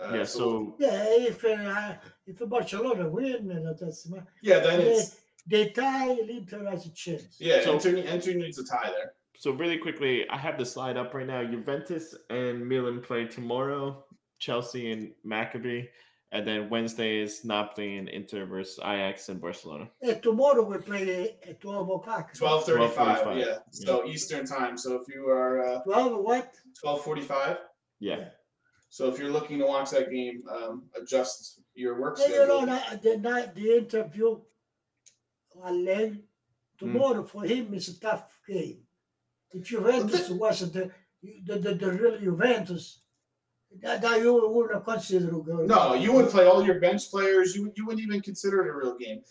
[0.00, 1.94] Uh, yeah, so Yeah, if uh,
[2.26, 7.36] if Barcelona win, uh, that's my, yeah, then it's they tie, Inter has a chance.
[7.40, 7.62] yeah.
[7.64, 9.14] So- Inter, Inter needs a tie there.
[9.36, 11.42] so really quickly, I have the slide up right now.
[11.44, 14.04] Juventus and Milan play tomorrow.
[14.38, 15.86] Chelsea and Maccabi,
[16.32, 19.88] and then Wednesday is Napoli and Inter versus Ajax and Barcelona.
[20.00, 22.34] And tomorrow we play at 12 o'clock.
[22.34, 23.22] Twelve thirty-five.
[23.24, 24.76] 12:45, Yeah, so Eastern time.
[24.76, 26.54] So if you are uh, 12 what?
[26.80, 27.58] twelve forty-five,
[28.00, 28.30] Yeah,
[28.88, 32.36] so if you're looking to watch that game, um, adjust your work schedule.
[32.36, 32.96] you know, schedule.
[32.96, 34.40] na- the night the interview,
[35.64, 36.22] Alain,
[36.78, 38.78] tomorrow for him is a tough game.
[39.52, 40.90] If Juventus wasn't the
[41.44, 43.00] the, the, the real Juventus,
[43.80, 45.66] that, that you wouldn't consider going.
[45.66, 47.54] No, you would play all your bench players.
[47.54, 49.22] You you wouldn't even consider it a real game.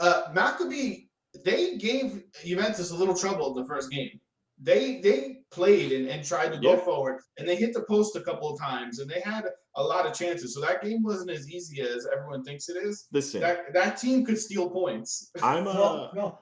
[0.00, 1.08] Uh, Maccabi,
[1.44, 4.20] they gave Juventus a little trouble in the first game.
[4.64, 5.18] They they
[5.50, 6.84] played and, and tried to go Yeah.
[6.88, 9.44] forward, and they hit the post a couple of times, and they had
[9.76, 10.54] a lot of chances.
[10.54, 13.06] So that game wasn't as easy as everyone thinks it is.
[13.12, 15.30] listen, That that team could steal points.
[15.42, 16.38] I'm No, uh, no.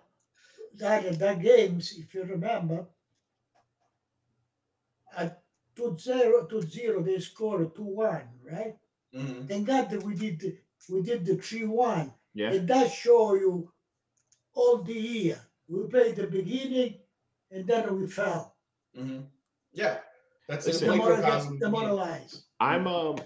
[0.78, 2.87] That, that games, if you remember,
[5.16, 5.42] at
[5.76, 8.76] 2 0, 2 0 they scored 2 1, right?
[9.14, 9.48] Mhm.
[9.48, 10.58] Thank God that we did
[10.88, 12.12] we did the 3 1.
[12.35, 13.70] yeah, It does show you
[14.54, 15.40] all the year.
[15.68, 17.02] We played the beginning
[17.53, 18.57] and then we fell.
[18.97, 19.25] Mhm.
[19.73, 19.99] Yeah,
[20.49, 21.59] that's Listen, a The microcosm.
[21.59, 22.45] the moralize.
[22.61, 23.17] I'm um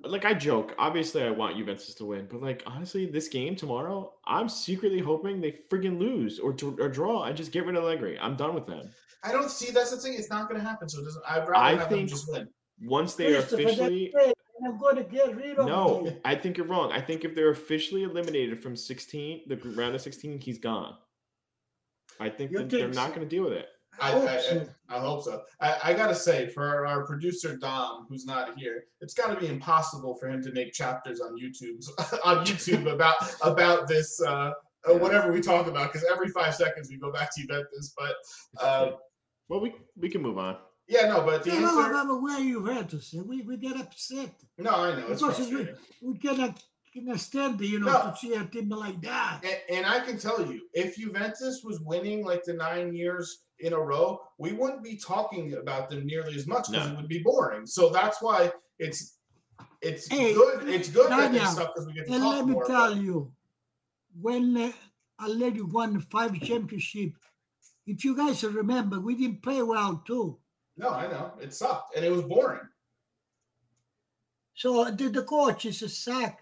[0.00, 0.74] like I joke.
[0.78, 5.40] Obviously, I want Juventus to win, but like honestly, this game tomorrow, I'm secretly hoping
[5.40, 8.18] they friggin' lose or, or draw and just get rid of Allegri.
[8.18, 8.90] I'm done with them.
[9.24, 10.14] I don't see that's the thing.
[10.14, 10.88] It's not going to happen.
[10.88, 11.24] So it doesn't.
[11.28, 12.48] I'd rather I have them think- just win.
[12.80, 16.16] Once they are officially and I'm going to get rid of no, you.
[16.24, 16.92] I think you're wrong.
[16.92, 20.96] I think if they're officially eliminated from 16, the round of 16, he's gone.
[22.20, 23.66] I think You that they're not going to deal with it.
[24.00, 24.68] I, hope I, I, so.
[24.88, 25.42] I hope so.
[25.60, 29.48] I, I gotta say, for our producer Dom, who's not here, it's got to be
[29.48, 31.84] impossible for him to make chapters on YouTube
[32.24, 34.52] on YouTube about about this uh,
[34.88, 37.92] uh, whatever we talk about because every five seconds we go back to Juventus.
[37.98, 38.14] But
[38.62, 38.90] uh,
[39.48, 40.58] Well, we we can move on.
[40.86, 41.92] yeah, no, but the No, no, answer.
[41.92, 43.14] no, no, where Juventus?
[43.26, 44.32] We, we get upset.
[44.58, 45.74] No, I know it's Because we, frustrating.
[46.02, 48.10] we cannot, cannot stand, you know, No.
[48.10, 49.40] to see a team like that.
[49.44, 53.72] And, and I can tell you, if Juventus was winning like the nine years in
[53.72, 56.92] a row, we wouldn't be talking about them nearly as much because No.
[56.92, 57.66] it would be boring.
[57.66, 59.14] So that's why it's
[59.82, 60.68] it's Hey, good.
[60.68, 62.64] It's good that they Daniel, stuff because we get to And talk let me more.
[62.66, 63.32] tell but- you,
[64.20, 64.72] when uh,
[65.20, 67.12] Allegri won five championship,
[67.86, 70.38] if you guys remember, we didn't play well too.
[70.76, 72.60] No, I know it sucked and it was boring.
[74.54, 76.40] So the, the coach is a sack.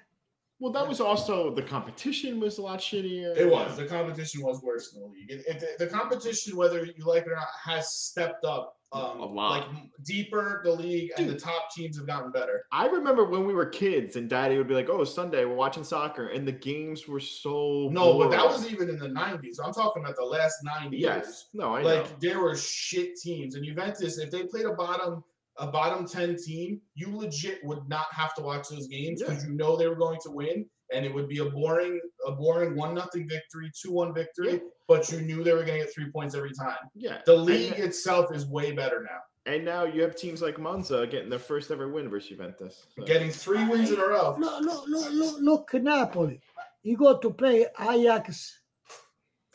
[0.58, 3.36] Well, that was also the competition was a lot shittier.
[3.36, 5.30] It was the competition was worse in the league.
[5.30, 9.24] It, it, the competition, whether you like it or not, has stepped up um, A
[9.26, 9.50] lot.
[9.50, 9.64] like
[10.04, 12.62] deeper the league and the top teams have gotten better.
[12.72, 15.84] I remember when we were kids and daddy would be like, Oh, Sunday, we're watching
[15.84, 19.56] soccer, and the games were so No, but that was even in the '90s.
[19.62, 21.02] I'm talking about the last nine years.
[21.02, 21.46] yes.
[21.52, 21.88] No, I know.
[21.96, 25.22] like there were shit teams and Juventus if they played a bottom
[25.58, 29.52] a bottom 10 team you legit would not have to watch those games because you
[29.52, 32.94] know they were going to win and it would be a boring a boring one
[32.94, 34.58] nothing victory two one victory Yeah.
[34.86, 37.18] but you knew they were going to get three points every time yeah.
[37.26, 39.20] the And- league itself is way better now
[39.52, 42.86] And now you have teams like Monza getting their first ever win versus Juventus.
[42.98, 45.36] So- getting three wins in a row Look, look, look, look,
[45.72, 46.40] look Napoli.
[46.82, 48.60] You go to play Ajax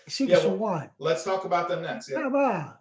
[0.07, 0.89] six Yeah, to well- one.
[0.99, 2.21] let's talk about them next yeah.
[2.23, 2.73] Come on.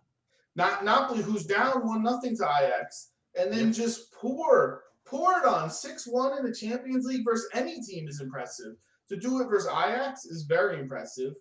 [0.57, 5.69] not Napoli who's down one nothing to Ajax and then just pour pour it on
[5.69, 8.75] 6-1 in the Champions League versus any team is impressive
[9.09, 11.35] to do it versus Ajax is very impressive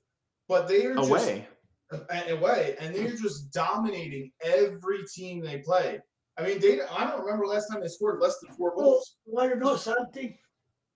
[0.50, 1.48] but they are just away.
[1.92, 6.00] a- away, and they're just dominating every team they play.
[6.38, 9.18] I mean, they I don't remember last time they scored less than four goals.
[9.26, 10.36] you want to know something?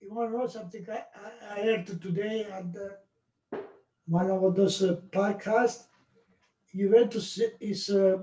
[0.00, 0.84] You want to know something?
[0.90, 1.04] I,
[1.54, 2.96] I, I heard today on the,
[4.06, 5.84] one of those uh, podcasts.
[6.74, 8.18] Juventus is uh,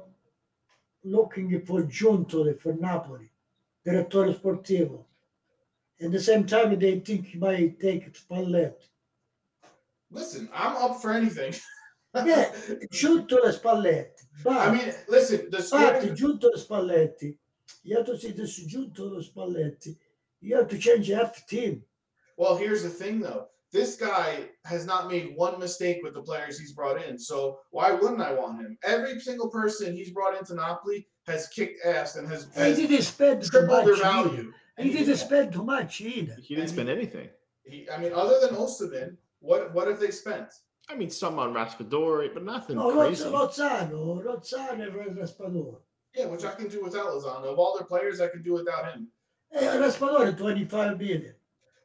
[1.03, 3.29] looking for Giuntoli for Napoli,
[3.85, 5.03] direttore sportivo.
[6.01, 8.87] At the same time, they think he might take Spalletti.
[10.09, 11.53] Listen, I'm up for anything.
[12.13, 12.51] Yeah,
[12.91, 14.09] Giuntoli Spalletti.
[14.43, 17.37] But, I mean, listen, the but Giuntoli Spalletti,
[17.83, 19.95] you have to see this Giuntoli Spalletti.
[20.41, 21.83] You have to change half team.
[22.35, 23.47] well, here's the thing though.
[23.71, 27.17] This guy has not made one mistake with the players he's brought in.
[27.17, 28.77] So why wouldn't I want him?
[28.83, 33.01] Every single person he's brought into Napoli has kicked ass and has, He has didn't
[33.03, 34.51] spend tripled their value.
[34.77, 36.35] He And didn't spend too much either.
[36.41, 37.29] He didn't and spend anything.
[37.63, 40.49] he, I mean, other than Osimhen, what what have they spent?
[40.89, 43.23] I mean, some on Raspadori, but nothing No, Loz- crazy.
[43.25, 45.77] Lozano, Lozano and Raspadori.
[46.15, 47.45] Yeah, which I can do without Lozano.
[47.45, 49.07] Of all their players, I can do without him.
[49.51, 51.33] Hey, Raspadori, 25 million.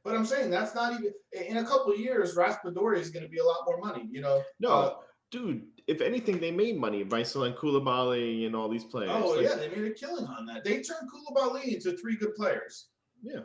[0.06, 2.36] But I'm saying that's not even in a couple of years.
[2.36, 4.08] Raspadori is going to be a lot more money.
[4.08, 4.42] You know.
[4.60, 4.94] no, Uh,
[5.32, 5.62] dude.
[5.88, 9.10] If anything, they made money by selling Koulibaly and all these players.
[9.12, 10.64] oh Like, yeah, they made a killing on that.
[10.64, 12.88] They turned Koulibaly into three good players.
[13.22, 13.40] yeah.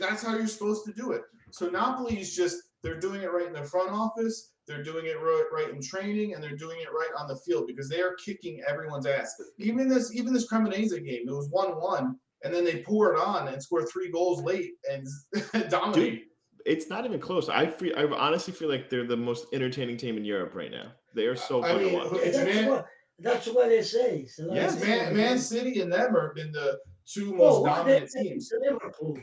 [0.00, 1.22] That's how you're supposed to do it.
[1.50, 4.52] So Napoli is just they're doing it right in the front office.
[4.66, 7.66] They're doing it right, right in training, and they're doing it right on the field
[7.66, 9.34] because they are kicking everyone's ass.
[9.58, 13.60] Even this, even this Cremonese game, it was one-one, and then they poured on and
[13.62, 15.06] scored three goals late and
[15.70, 16.22] dominated.
[16.66, 17.48] It's not even close.
[17.48, 17.92] I feel.
[17.96, 20.92] I honestly feel like they're the most entertaining team in Europe right now.
[21.14, 22.08] They are so I mean, to watch.
[22.22, 22.86] It's that's, man- what,
[23.18, 24.26] that's what they say.
[24.26, 28.22] So Yeah, Man, Man City and them have been the two most Oh, dominant they-
[28.22, 28.52] teams.
[28.60, 29.18] Liverpool.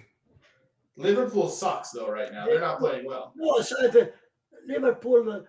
[0.97, 2.45] Liverpool sucks though right now.
[2.45, 3.33] They're not playing well.
[3.35, 4.09] No, so if,
[4.67, 5.45] Liverpool,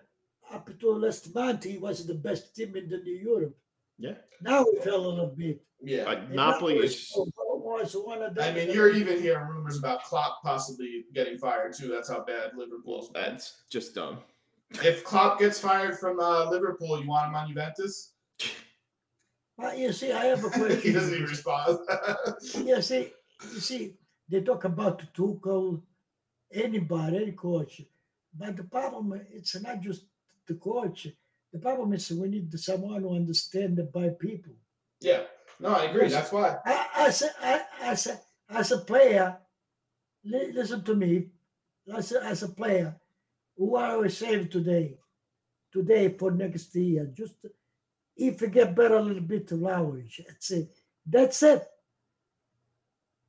[0.51, 3.55] up to last month, he was the best team in the New Europe.
[3.99, 4.13] Yeah.
[4.41, 5.61] Now we fell on a little bit.
[5.81, 6.03] Yeah.
[6.03, 7.13] Uh, And Napoli is.
[7.73, 8.51] Was one of them.
[8.51, 11.87] I mean, you're even hearing rumors about Klopp possibly getting fired too.
[11.87, 13.33] That's how bad Liverpool's been.
[13.33, 14.19] That's just dumb.
[14.83, 18.13] If Klopp gets fired from uh, Liverpool, you want him on Juventus?
[19.57, 20.81] But you see, I have a question.
[20.87, 21.77] he doesn't even respond.
[22.63, 23.11] Yeah, see,
[23.53, 23.93] you see,
[24.27, 25.81] they talk about Tuchel,
[26.51, 27.81] anybody, any coach,
[28.35, 30.05] but the problem it's not just
[30.47, 31.07] the coach.
[31.51, 34.53] The problem is we need someone who understand the by people.
[35.01, 35.23] yeah.
[35.63, 36.09] No, I agree.
[36.09, 36.57] That's why.
[36.65, 37.23] I, as
[37.81, 39.37] as a, as a player,
[40.25, 41.27] listen to me.
[41.95, 42.93] As a, as a player,
[43.57, 44.97] who are will save today,
[45.71, 47.09] today for next year.
[47.17, 47.35] Just
[48.17, 50.75] if you get better a little bit to language, that's it.
[51.05, 51.65] That's it.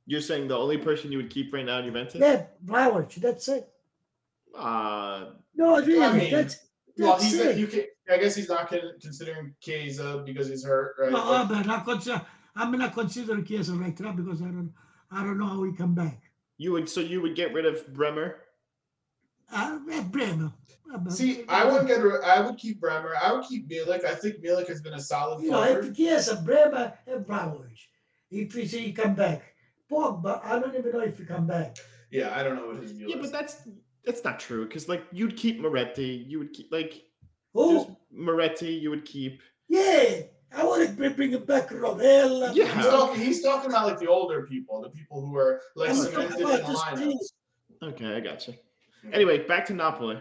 [0.05, 2.19] You're saying the only person you would keep right now in Juventus?
[2.19, 3.15] Yeah, language.
[3.15, 3.67] That's it.
[4.53, 6.57] Uh, No, really, mean, that's
[6.97, 7.57] Well, he's it.
[7.57, 7.85] you can.
[8.11, 8.69] I guess he's not
[9.01, 11.11] considering Chiesa because he's hurt, right?
[11.11, 12.21] No, But- I'm not consider.
[12.55, 14.73] I'm not considering Chiesa right now because I don't.
[15.11, 16.21] I don't know how he come back.
[16.57, 16.87] you would.
[16.89, 18.37] So you would get rid of Bremer?
[19.51, 20.53] Uh, yeah, Bremer.
[20.93, 21.99] Uh, See, I wouldn't get.
[22.23, 23.13] I would keep Bremer.
[23.21, 24.05] I would keep Milik.
[24.05, 25.85] I think Milik has been a solid You know, forward.
[25.85, 27.77] if Chiesa, Bremer, and Vlahovic.
[28.31, 29.43] If we see he come back,
[29.91, 31.77] Pogba, I don't even know if he come back.
[32.11, 33.21] Yeah, I don't know what his deal Yeah, is.
[33.21, 33.67] but that's
[34.05, 37.03] that's not true because like you'd keep Miretti, you would keep like
[37.55, 37.73] Who?
[37.73, 39.41] just Miretti, you would keep.
[39.67, 40.21] Yeah,
[40.55, 42.53] I want to bring it back Rovella.
[42.53, 42.65] Yeah.
[42.75, 46.39] He's talking, he's talking about like the older people, the people who are like cemented
[46.39, 47.15] in the lineups.
[47.81, 48.53] Okay, I got you.
[49.11, 50.19] Anyway, back to Napoli.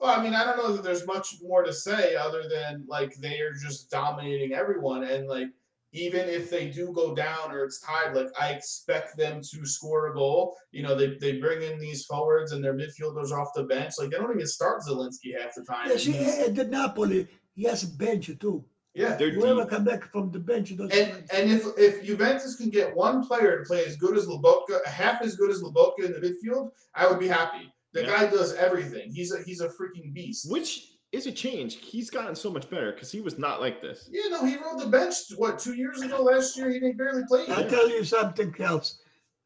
[0.00, 3.14] Well, I mean, I don't know that there's much more to say other than like
[3.16, 5.48] they are just dominating everyone, and like
[5.94, 10.08] even if they do go down or it's tied, like I expect them to score
[10.10, 10.56] a goal.
[10.72, 13.94] You know, they, they bring in these forwards and their midfielders off the bench.
[13.98, 15.88] Like they don't even start Zielinski half the time.
[15.88, 18.64] Yeah, see, He's- at the Napoli, he has a bench too.
[18.92, 19.16] Yeah.
[19.16, 19.70] They're Whoever deep.
[19.70, 20.92] come back from the bench doesn't.
[20.92, 24.84] And and if if Juventus can get one player to play as good as Lobotka,
[24.86, 27.72] half as good as Lobotka in the midfield, I would be happy.
[27.92, 28.06] The Yeah.
[28.26, 29.12] guy does everything.
[29.12, 30.50] He's a he's a freaking beast.
[30.50, 31.76] Which is a change.
[31.76, 34.08] He's gotten so much better because he was not like this.
[34.10, 35.14] Yeah, no, he rode the bench.
[35.36, 36.22] What two years ago?
[36.22, 37.44] Last year, he didn't barely play.
[37.48, 38.98] I'll tell you something else.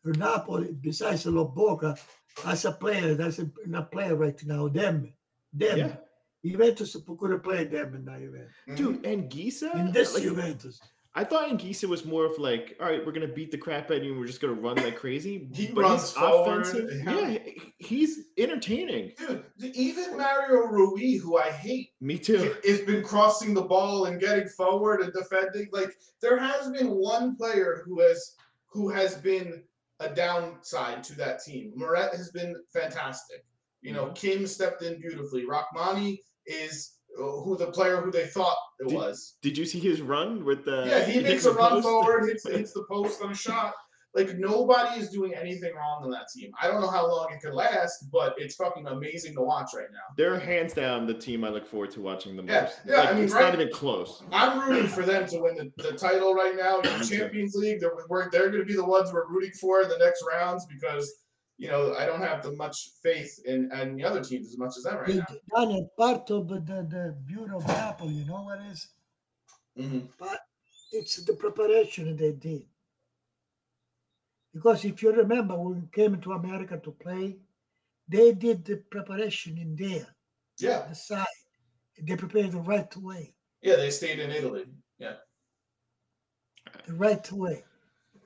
[0.04, 1.98] Napoli, besides Lobotka,
[2.46, 4.68] as a player, that's a, not player right now.
[4.68, 5.12] Them,
[5.52, 5.78] them.
[5.78, 5.96] Yeah.
[6.44, 8.54] Juventus could play them in that Juventus.
[8.68, 8.76] Mhm.
[8.76, 10.80] Dude, Anguissa, In this like, Juventus.
[11.18, 13.96] I thought Anguissa was more of like, all right, we're gonna beat the crap out
[13.96, 15.48] of you, and we're just gonna run like crazy.
[15.52, 17.02] He but runs he's forward, offensive.
[17.04, 17.38] yeah.
[17.78, 19.14] He's entertaining.
[19.18, 22.54] dude, even Mario Rui, who I hate, Me too.
[22.64, 25.66] has been crossing the ball and getting forward and defending.
[25.72, 25.90] Like
[26.22, 29.64] there has been one player who has who has been
[29.98, 31.72] a downside to that team.
[31.76, 33.44] Meret has been fantastic.
[33.82, 34.14] You know, mm-hmm.
[34.14, 35.46] Kim stepped in beautifully.
[35.46, 39.36] Rrahmani is who the player who they thought it Did- was.
[39.42, 40.84] Did you see his run with the?
[40.86, 41.82] Yeah, he makes a run post?
[41.84, 43.74] forward, hits, hits the post on a shot.
[44.14, 46.50] Like nobody is doing anything wrong on that team.
[46.60, 49.86] I don't know how long it could last, but it's fucking amazing to watch right
[49.92, 49.98] now.
[50.16, 52.50] They're hands down the team I look forward to watching the most.
[52.86, 54.22] Yeah, yeah, Like, I mean, it's right- not even close.
[54.32, 56.80] I'm rooting for them to win the, the title right now.
[56.80, 57.04] Too.
[57.18, 57.92] Champions League, they're,
[58.32, 61.12] they're going to be the ones we're rooting for in the next rounds because,
[61.58, 64.76] you know, I don't have the much faith in, in the other teams as much
[64.76, 65.26] as them right now.
[65.54, 68.88] Daniel, part of the, the beauty of Napoli, you know what is?
[69.76, 70.08] Mhm.
[70.18, 70.40] But
[70.92, 72.64] it's the preparation they did.
[74.54, 77.36] Because if you remember, when we came to America to play,
[78.08, 80.06] they did the preparation in there,
[80.58, 81.26] Yeah, the side.
[82.00, 84.64] They prepared the right way, yeah, they stayed in Italy.
[84.98, 85.16] Yeah.
[86.86, 87.64] The right way.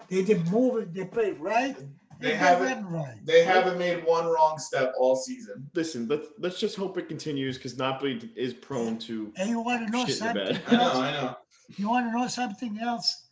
[0.08, 1.76] They didn't move it, they played right.
[2.20, 3.18] They haven't- right.
[3.24, 5.70] They haven't made one wrong step all season.
[5.74, 9.32] Listen, let's let's just hope it continues because Napoli is prone to.
[9.36, 10.58] And you want to know Shit in something.
[10.68, 10.96] I know, else?
[10.96, 11.36] I know.
[11.76, 13.28] You want to know something else?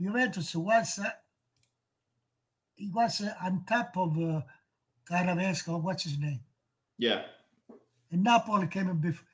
[0.00, 1.10] Juventus was uh,
[2.76, 4.40] he was uh, on top of uh,
[5.10, 6.40] Caravesco, what's his name?
[6.98, 7.22] Yeah,
[8.10, 9.26] And Napoli came in before.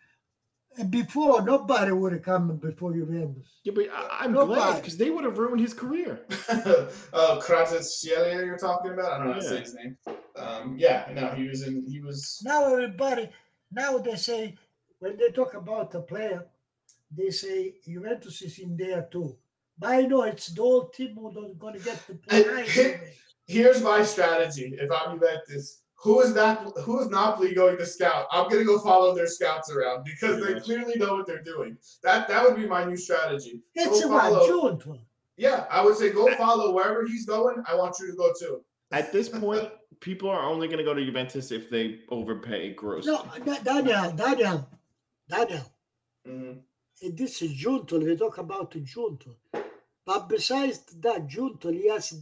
[0.79, 3.61] And before, nobody would have come before Juventus.
[3.65, 4.61] yeah, but I, I'm Nobody.
[4.61, 6.21] glad because they would have ruined his career.
[6.49, 9.13] oh, Kvaratskhelia you're talking about?
[9.13, 9.97] I don't know how to say his name.
[10.37, 13.31] Um, yeah, no, he was in, he was, Now everybody,
[13.73, 14.55] now they say,
[14.99, 16.45] when they talk about the player,
[17.11, 19.37] they say Juventus is in there too.
[19.79, 23.01] But I know it's the whole team who's going to get the play.
[23.47, 25.83] here's my strategy if I'm Juventus.
[26.07, 26.63] Who is that?
[26.85, 28.27] Who is Napoli going to scout?
[28.31, 30.63] I'm gonna go follow their scouts around because they much.
[30.63, 31.77] clearly know what they're doing.
[32.05, 33.61] That that would be my new strategy.
[33.75, 35.01] It's Go what, follow-
[35.37, 37.57] Yeah, I would say go follow wherever he's going.
[37.69, 38.65] I want you to go too.
[38.93, 43.11] At this point, people are only going to go to Juventus if they overpay grossly.
[43.13, 44.69] No, Da- Daniel, Daniel,
[45.29, 45.65] Daniel.
[46.25, 46.61] Mhm.
[47.03, 47.99] And this is Junto.
[47.99, 49.35] They talk about Junto.
[50.05, 52.15] But besides that, Junto, he has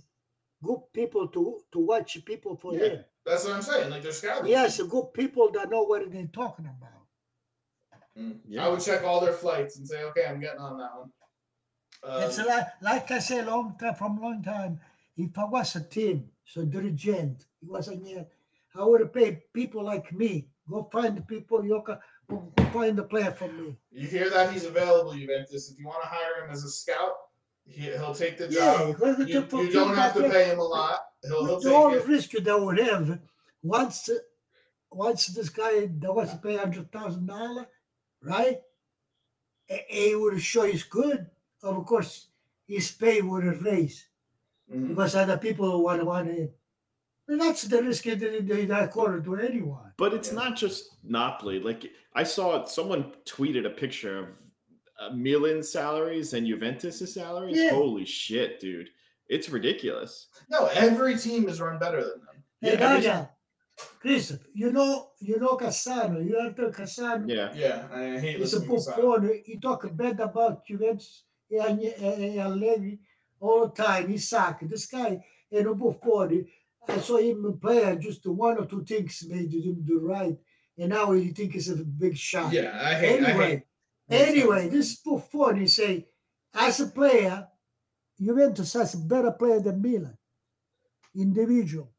[0.63, 2.89] good people to, to watch people for Yeah.
[2.89, 3.05] him.
[3.25, 3.91] That's what I'm saying.
[3.91, 4.47] Like they're scouting.
[4.47, 6.91] He has good people that know what they're talking about.
[8.19, 8.39] Mm.
[8.47, 8.67] Yeah.
[8.67, 12.23] I would check all their flights and say, okay, I'm getting on that one.
[12.23, 14.81] it's Um, like, like I say long time from long time.
[15.17, 18.27] If I was a team, so dirigent, he was a here,
[18.75, 20.49] I would have paid people like me.
[20.69, 21.83] Go find the people you
[22.29, 23.77] go find the player for me.
[23.91, 25.71] you hear that he's available, Juventus.
[25.71, 27.15] If you want to hire him as a scout,
[27.67, 28.87] he, he'll take the Yeah, job.
[28.89, 31.01] because You, the- you don't have to pay him a lot.
[31.23, 32.11] He'll, he'll With all the take it.
[32.13, 33.19] risk that would have,
[33.63, 34.09] once
[34.91, 37.67] once this guy that was to pay hundred thousand dollar,
[38.23, 38.59] right?
[39.71, 41.27] a- He would show he's good.
[41.63, 42.29] Of course,
[42.67, 44.05] his pay would have raised
[44.73, 44.89] Mhm.
[44.89, 46.51] because other people want to want him.
[47.27, 49.93] And that's the risk that they, they not quarter to anyone.
[49.97, 50.35] But it's Yeah.
[50.41, 51.59] not just Napoli.
[51.59, 54.27] Like I saw someone tweeted a picture of
[55.15, 57.57] Milan's salaries and Juventus' salaries.
[57.59, 57.71] Yeah.
[57.71, 58.89] Holy shit, dude!
[59.29, 60.29] It's ridiculous.
[60.51, 62.45] No, every team is run better than them.
[62.61, 63.29] Hey, Yeah, every-
[64.01, 66.25] Chris, you know, you know Cassano.
[66.25, 67.29] You heard of Cassano?
[67.29, 68.97] Yeah, Yeah, I hate He's a listening to Sal.
[69.19, 69.43] buffon.
[69.45, 73.01] He talk bad about Juventus and, and Allegri
[73.41, 74.09] all the time.
[74.09, 74.61] He suck.
[74.63, 76.47] This guy is a buffon.
[76.87, 80.37] I saw him play just one or two things made him do right,
[80.79, 82.53] and now he think it's a big shot.
[82.53, 83.25] Yeah, I hate.
[83.25, 83.63] I hate.
[84.11, 86.07] Anyway, this is buffon he say,
[86.55, 87.49] as a player,
[88.21, 90.17] Juventus has a better player than Milan,
[91.17, 91.91] individual.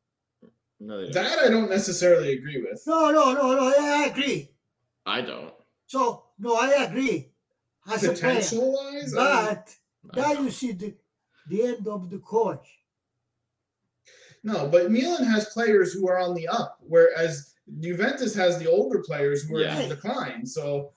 [0.80, 1.10] no.
[1.12, 2.82] That I don't necessarily agree with.
[2.88, 3.74] No, no, no, no.
[3.78, 4.52] I agree.
[5.06, 5.54] I don't.
[5.88, 7.32] So no, I agree.
[7.92, 8.36] As a player.
[8.36, 9.76] Potential wise, I- But
[10.16, 10.96] now you see the,
[11.50, 12.68] the end of the coach.
[14.44, 14.68] no.
[14.70, 19.44] But Milan has players who are on the up, whereas Juventus has the older players
[19.44, 19.80] who are Yeah.
[19.82, 20.46] in decline.
[20.46, 20.94] So Take it for example.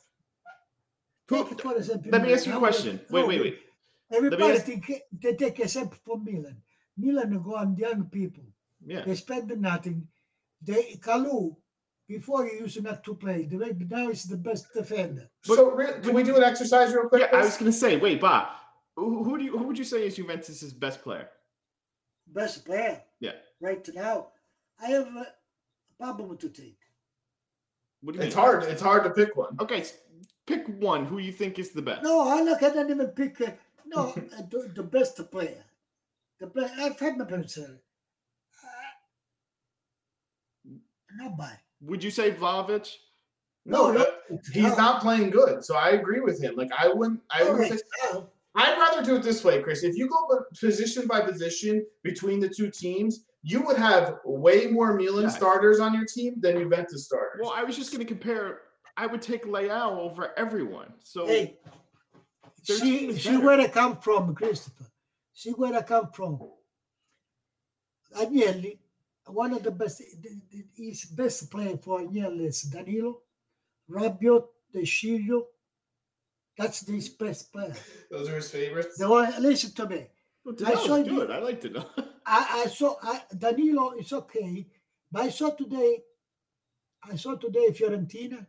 [1.31, 3.01] Let me ask you a Now, question.
[3.11, 3.59] Wait, wait, wait.
[4.11, 6.57] Everybody ask- think they take example for Milan.
[6.97, 8.45] Milan go on young people.
[8.85, 9.05] Yeah.
[9.05, 10.09] They spend nothing.
[10.63, 11.55] They Kalulu
[12.09, 13.45] before he used not to play.
[13.45, 15.29] The way now he's the best defender.
[15.43, 17.23] so re- can we do an exercise real quick?
[17.31, 18.49] Yeah, I was gonna say, wait, Bob,
[18.97, 21.29] who, who do you who would you say is Juventus's best player?
[22.29, 23.03] Best player.
[23.21, 23.33] Yeah.
[23.61, 24.29] Right now,
[24.81, 25.27] I have a
[26.01, 26.79] problem to take.
[28.01, 28.45] What do you It's mean?
[28.45, 28.65] hard.
[28.65, 29.57] It's hard to pick one.
[29.61, 29.99] Okay, s-
[30.49, 32.03] pick one who you think is the best.
[32.03, 32.63] No, I look.
[32.63, 33.41] I don't even pick.
[33.41, 33.51] Uh,
[33.87, 34.15] no, uh,
[34.51, 35.65] the, the best player.
[36.41, 36.75] The best.
[36.79, 37.79] I've had my person.
[38.65, 38.69] Uh,
[41.17, 41.59] not.
[41.83, 42.91] Would you say Vlahovic?
[43.65, 45.63] No, no, uh, he's not playing good.
[45.63, 46.55] So I agree with him.
[46.57, 47.21] Like I wouldn't.
[47.31, 49.85] I wouldn't right, say, now, I'd rather do it this way, Chris.
[49.85, 54.95] If you go position by position between the two teams, you would have way more
[54.95, 55.29] Milan Yeah.
[55.29, 57.41] starters on your team than Juventus starters.
[57.43, 58.63] Well, I was just gonna compare.
[58.99, 60.93] I would take Leao over everyone.
[61.05, 61.57] So Hey,
[62.67, 63.41] Their see, team is better.
[63.41, 64.87] where I come from, Christopher.
[65.33, 66.41] See where I come from.
[68.17, 68.79] Agnelli,
[69.27, 73.23] one of the best, the- the- his best player for Agnelli is Danilo,
[73.89, 75.47] Rabiot, De Sciglio.
[76.57, 77.75] That's his best player.
[78.11, 78.99] Those are his favorites.
[78.99, 80.09] The one, listen to me.
[80.45, 81.31] Well, I Danilo's saw you- good.
[81.31, 81.89] I like to know.
[82.27, 84.67] I, I saw I, Danilo is okay,
[85.13, 86.03] but I saw today.
[87.05, 88.45] I saw today Fiorentina,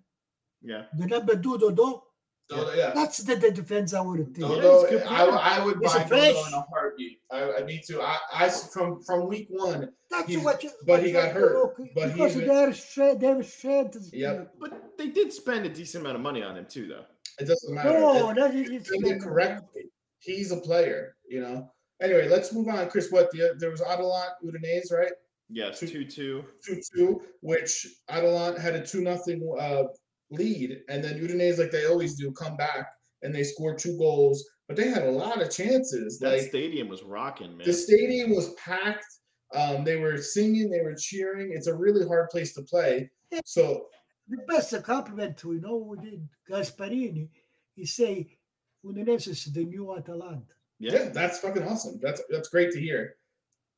[0.61, 0.83] yeah.
[0.97, 2.03] the number two Dodo.
[2.51, 2.93] So, yeah.
[2.95, 4.41] That's the, the defense I would take.
[4.43, 5.37] Yeah, Dodo, he's I, player.
[5.39, 6.47] I would He's buy a Dodo fish.
[6.47, 7.19] in a heartbeat.
[7.31, 8.01] I, I need to.
[8.01, 9.89] I, I from from week one.
[10.09, 10.71] That's He's- what you.
[10.87, 13.95] but he got hurt, look, but because he's- they're straight, they're straight.
[14.11, 17.05] Yeah, But they did spend a decent amount of money on him too, though.
[17.39, 17.99] It doesn't matter.
[17.99, 19.83] No, It- that is it's it correctly.
[20.17, 21.71] He's a player, you know.
[22.01, 23.11] Anyway, let's move on, Chris.
[23.11, 25.11] What the, there was Atalanta Udinese, right?
[25.51, 26.43] Yes, Two- two two.
[26.65, 29.83] Two two, which Atalanta had a two nothing uh,
[30.31, 32.87] lead, and then Udinese, like they always do, come back
[33.23, 36.19] and they scored two goals, but they had a lot of chances.
[36.19, 37.65] That like stadium was rocking, man.
[37.67, 39.05] the stadium was packed.
[39.53, 41.51] Um, they were singing, they were cheering.
[41.53, 43.09] It's a really hard place to play.
[43.45, 43.87] So
[44.29, 47.29] The best compliment to you know we did Gasperini.
[47.75, 48.37] He say
[48.85, 50.53] Udinese is the new Atalanta.
[50.79, 51.09] yeah.
[51.09, 51.99] that's fucking awesome.
[52.01, 53.15] That's that's great to hear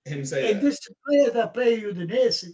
[0.06, 0.66] him say And that.
[0.66, 2.46] this player that play Udinese,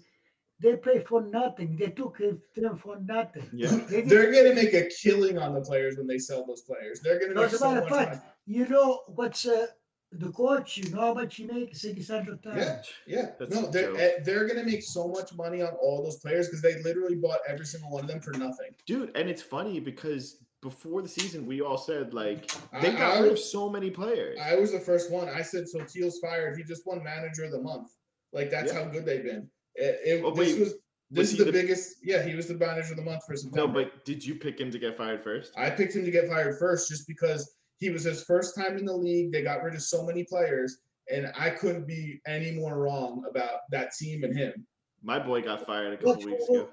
[0.60, 1.76] they play for nothing.
[1.78, 3.50] They took it them for nothing.
[3.54, 3.76] Yeah.
[3.90, 7.00] They They're gonna make a killing on the players when they sell those players.
[7.02, 8.22] They're gonna make As a so matter much of fact, money.
[8.48, 9.68] you know what's uh,
[10.12, 10.78] the coach?
[10.78, 11.82] You know how much he makes?
[11.82, 13.30] Six hundred Yeah, yeah.
[13.38, 14.00] That's no, they're joke.
[14.00, 17.40] eh, they're gonna make so much money on all those players because they literally bought
[17.48, 18.72] every single one of them for nothing.
[18.86, 23.18] Dude, and it's funny because before the season, we all said like I- they got
[23.18, 24.40] I rid of so many players.
[24.42, 25.30] I was the first one.
[25.30, 25.82] I said so.
[25.84, 26.58] Teal's fired.
[26.58, 27.90] He just won Manager of the Month.
[28.34, 28.84] Like that's Yeah.
[28.86, 29.50] how good they've been.
[29.78, 30.74] It, it- Oh, this wait, was
[31.10, 31.98] this was is the, the- biggest.
[32.04, 33.68] Yeah, he was the Manager of the Month for September.
[33.68, 35.54] no, but did you pick him to get fired first?
[35.58, 38.86] I picked him to get fired first just because he was his first time in
[38.86, 39.32] the league.
[39.32, 43.60] They got rid of so many players, and I couldn't be any more wrong about
[43.72, 44.66] that team and him.
[45.04, 46.70] My boy got fired a couple What's weeks ago.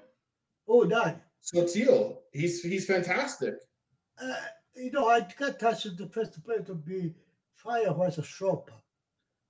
[0.67, 1.21] Oh, that.
[1.43, 3.53] Sottil, he's he's fantastic.
[4.21, 4.33] Uh,
[4.75, 7.13] you know, I got touched the first player to be
[7.53, 8.73] fired was a shopper.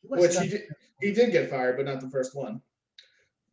[0.02, 0.64] He Which he did,
[1.00, 2.62] he did get fired, but not the first one.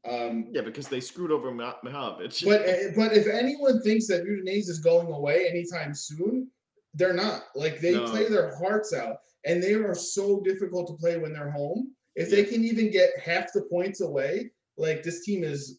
[0.08, 2.44] Um, Yeah, because they screwed over Mih- Mihajlovic.
[2.44, 6.50] but eh, but if anyone thinks that Udinese is going away anytime soon,
[6.94, 7.44] they're not.
[7.54, 8.04] Like they No.
[8.10, 11.94] play their hearts out, and they are so difficult to play when they're home.
[12.16, 15.78] If they can even get half the points away, like this team is,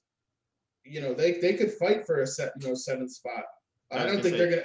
[0.85, 3.43] you know, they they could fight for a set, you know, seventh spot.
[3.91, 4.63] I I don't think they're gonna.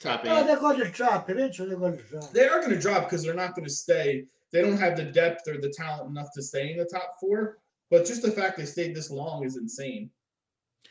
[0.00, 0.46] top No, eight.
[0.46, 1.28] they're going to drop.
[1.30, 2.32] Eventually, they're going to drop.
[2.32, 4.24] They are going to drop because they're not going to stay.
[4.50, 7.58] They don't have the depth or the talent enough to stay in the top four.
[7.90, 10.10] But just the fact they stayed this long is insane.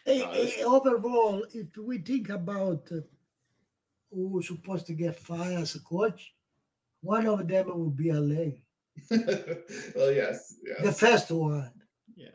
[0.05, 3.01] Hey, No, hey, overall, if we think about uh,
[4.11, 6.33] who's supposed to get fired as a coach,
[7.01, 8.51] one of them will be LA,
[9.95, 11.71] well, yes, the first one.
[12.15, 12.27] Yeah.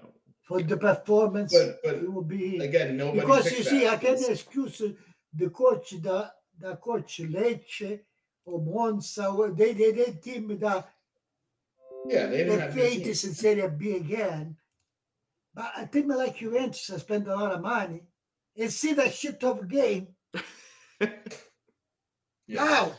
[0.42, 3.94] For the performance, But but it will be again, nobody because you see, that.
[3.94, 4.92] I can't excuse uh,
[5.34, 8.00] the coach, the the coach Lecce
[8.46, 10.88] or Monza, or they they they team that
[12.08, 13.08] yeah, they didn't have good fate teams.
[13.08, 14.56] is in Serie B again.
[15.54, 18.02] But a team like Juventus has spent a lot of money
[18.56, 20.08] and see that shit of game.
[22.48, 22.66] Yeah.
[22.66, 22.92] How?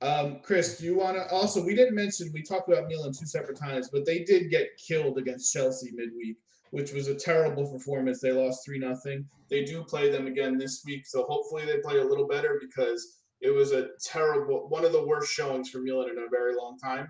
[0.00, 1.64] Um, Chris, do you want to also?
[1.64, 5.16] We didn't mention we talked about Milan two separate times, but they did get killed
[5.16, 6.36] against Chelsea midweek,
[6.72, 8.20] which was a terrible performance.
[8.20, 9.24] They lost three nothing.
[9.48, 13.20] They do play them again this week, so hopefully they play a little better because
[13.40, 16.76] it was a terrible, one of the worst showings for Milan in a very long
[16.76, 17.06] time.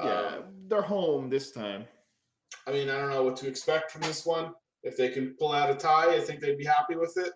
[0.00, 1.86] Yeah, Um, they're home this time.
[2.66, 4.52] I mean, I don't know what to expect from this one.
[4.82, 7.32] If they can pull out a tie, I think they'd be happy with it.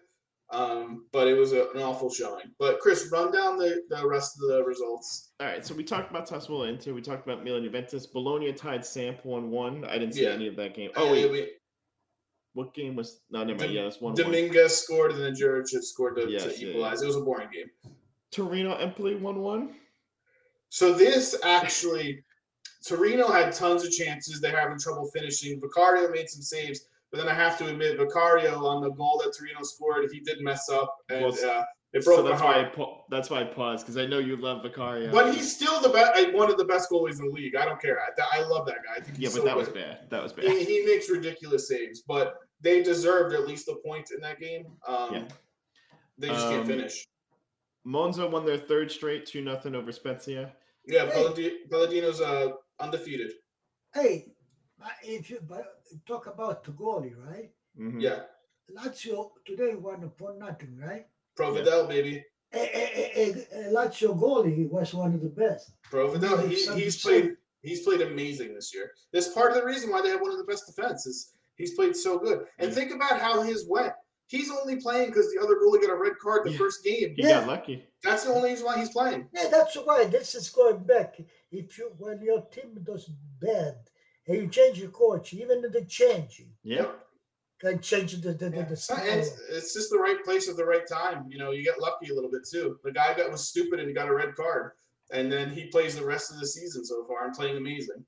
[0.51, 2.45] Um, but it was a, an awful showing.
[2.59, 5.33] But Chris, run down the, the rest of the results.
[5.41, 6.93] All right, so we talked about Sassuolo Inter.
[6.93, 8.07] We talked about Milan Juventus.
[8.07, 9.85] Bologna tied Samp one one.
[9.87, 10.31] I didn't see Yeah.
[10.31, 10.91] any of that game.
[10.95, 11.53] Oh Uh, wait, we-
[12.55, 13.23] what game was?
[13.31, 13.73] No, never mind.
[13.73, 14.23] Yeah, that's one one.
[14.23, 16.69] Dominguez scored and then Juricic scored to, Yes, to yeah, yeah.
[16.69, 17.01] equalize.
[17.01, 17.71] It was a boring game.
[18.31, 19.75] Torino Empoli one one.
[20.69, 22.23] So this actually,
[22.87, 24.41] Torino had tons of chances.
[24.41, 25.61] They're having trouble finishing.
[25.61, 29.37] Vicario made some saves, but then I have to admit, Vicario on the goal that
[29.37, 31.63] Torino scored, he did mess up, and Well, uh,
[31.93, 32.75] it broke So that's why I heart.
[32.75, 35.13] pa- that's why I paused because I know you love Vicario.
[35.13, 37.55] But he's still the best, one of the best goalies in the league.
[37.55, 38.01] I don't care.
[38.01, 38.95] I, I love that guy.
[38.97, 40.09] I think yeah, but so that was bad.
[40.11, 40.47] That was bad.
[40.47, 44.65] He, he makes ridiculous saves, but they deserved at least a point in that game.
[44.89, 45.25] Um, Yeah.
[46.19, 47.07] They just can't Um, finish.
[47.85, 50.53] Monza won their third straight, two nothing over Spezia.
[50.87, 51.13] Yeah, Hey.
[51.13, 52.53] Palladi- Palladino's uh,
[52.83, 53.33] undefeated.
[53.95, 54.33] Hey,
[54.79, 55.65] but if you but
[56.07, 57.51] talk about the goalie, right?
[57.79, 58.01] Mhm.
[58.03, 58.23] Yeah,
[58.77, 61.07] Lazio today won for nothing, right?
[61.39, 62.25] Provedel, baby.
[62.55, 65.73] A, a, a, a Lazio goalie was one of the best.
[65.91, 68.91] Provedel, he, he's played he's played amazing this year.
[69.13, 71.33] That's part of the reason why they have one of the best defenses.
[71.57, 72.47] He's played so good.
[72.59, 72.75] And Yeah.
[72.75, 73.93] think about how his went.
[74.33, 76.57] He's only playing because the other goalie got a red card the Yeah.
[76.65, 77.15] first game.
[77.15, 77.41] He Yeah.
[77.41, 77.87] got lucky.
[78.03, 79.29] That's the only reason why he's playing.
[79.35, 81.21] Yeah, that's why this is going back.
[81.51, 83.05] If you when your team does
[83.39, 83.77] bad
[84.27, 86.93] and you change your coach, even the changing Yeah.
[87.61, 88.65] can change the the, the, Yeah.
[88.65, 89.19] the It's, style.
[89.19, 91.27] it's, it's just the right place at the right time.
[91.31, 92.81] You know, you get lucky a little bit too.
[92.85, 94.73] The guy that was stupid and he got a red card,
[95.11, 98.03] and then he plays the rest of the season so far and playing amazing.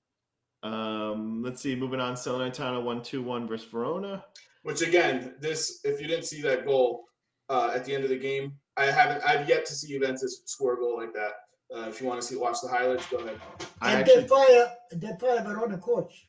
[0.63, 1.77] Um, let's see.
[1.77, 2.15] Moving on.
[2.15, 4.25] Salernitana won two one versus Verona.
[4.65, 7.05] Which again, this if you didn't see that goal
[7.51, 9.23] uh, at the end of the game, I haven't.
[9.23, 11.33] I've yet to see Juventus score a goal like that.
[11.75, 13.39] Uh, if you want to see watch the highlights, go ahead.
[13.83, 16.29] I and actually they fire they fire Verona coach.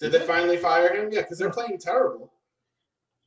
[0.00, 1.10] Did they finally fire him?
[1.12, 2.32] Yeah, because they're playing terrible.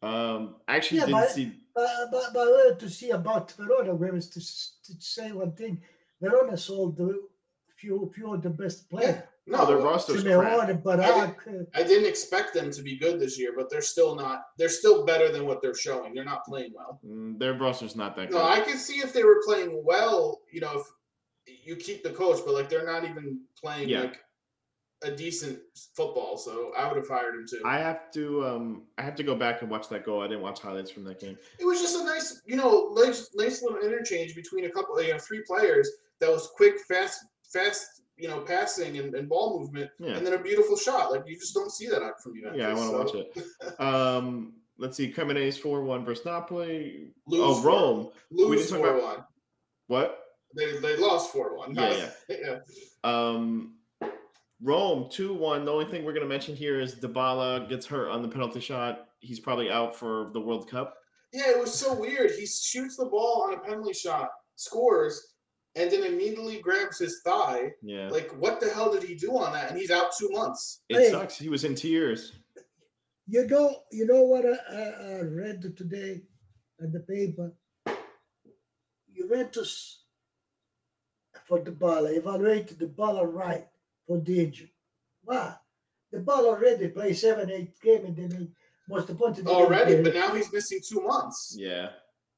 [0.02, 1.54] um I actually Yeah, didn't but- see.
[1.76, 5.80] But, but, but to see about Verona, we was to, to say one thing.
[6.20, 7.22] Verona sold the
[7.78, 9.22] few few of the best players.
[9.50, 10.36] No, their roster's crap.
[10.36, 14.16] Simeone, Barak, uh, I didn't expect them to be good this year, but they're still
[14.16, 14.44] not.
[14.58, 16.14] They're still better than what they're showing.
[16.14, 17.00] They're not playing well.
[17.06, 18.38] Mm, Their roster's not that good.
[18.38, 20.42] No, I could see if they were playing well.
[20.52, 20.84] You know,
[21.48, 24.02] if you keep the coach, but like they're not even playing Yeah.
[24.02, 24.20] like
[25.04, 25.60] a decent
[25.96, 26.38] football.
[26.38, 27.62] So I would have fired him too.
[27.66, 30.22] I have to um I have to go back and watch that goal.
[30.22, 31.38] I didn't watch highlights from that game.
[31.58, 35.14] it was just a nice, you know, nice, nice little interchange between a couple, you
[35.14, 35.90] know, three players
[36.20, 40.18] that was quick, fast, fast, you know, passing and, and ball movement, Yeah.
[40.18, 41.12] and then a beautiful shot.
[41.12, 42.60] Like you just don't see that out from Juventus.
[42.60, 43.80] Yeah, I want to so watch it.
[43.80, 45.12] Um, let's see.
[45.12, 47.12] Cremonese four one versus Napoli.
[47.28, 48.10] Lose oh, Rome.
[48.32, 49.26] Lose four about- one.
[49.88, 50.20] What?
[50.56, 51.76] They they lost four one.
[51.76, 52.58] Yeah, yeah.
[53.04, 53.76] Um,
[54.62, 55.64] Rome two one.
[55.66, 59.08] The only thing we're gonna mention here is Dybala gets hurt on the penalty shot.
[59.20, 60.96] He's probably out for the World Cup.
[61.32, 62.32] Yeah, it was so weird.
[62.32, 65.29] He shoots the ball on a penalty shot, scores,
[65.76, 67.72] and then immediately grabs his thigh.
[67.82, 69.70] Yeah, Like, what the hell did he do on that?
[69.72, 70.82] And he's out two months.
[70.90, 71.12] it Hey.
[71.12, 71.38] sucks.
[71.38, 72.34] He was in tears.
[73.28, 76.22] you know, you know what I, I, I read today
[76.80, 77.54] in the paper.
[79.16, 80.04] Juventus
[81.46, 83.68] for the ball evaluated the ball right
[84.08, 84.52] for the
[85.24, 85.56] Why?
[86.12, 88.50] The ball already played seven, eight game and then he
[88.88, 91.56] most important Already, but now he's missing two months.
[91.58, 91.90] Yeah,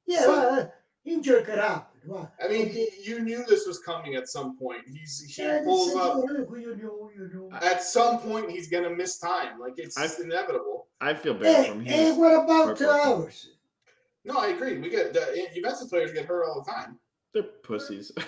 [0.05, 0.73] yeah, so- well,
[1.05, 1.59] injury could
[2.03, 2.11] happen.
[2.21, 2.31] Wow.
[2.43, 4.81] I mean, y- you knew this was coming at some point.
[4.87, 6.45] He's he Yeah, pulls up You
[6.81, 7.49] know, you know.
[7.61, 8.49] at some point.
[8.51, 9.59] He's gonna miss time.
[9.59, 10.87] Like it's I- inevitable.
[10.99, 11.85] I feel bad Hey, for him.
[11.85, 12.87] hey, what about heartbroken.
[13.21, 13.49] ours?
[14.23, 14.77] No, I agree.
[14.77, 16.99] We get the Juventus players get hurt all the time.
[17.33, 18.11] they're pussies.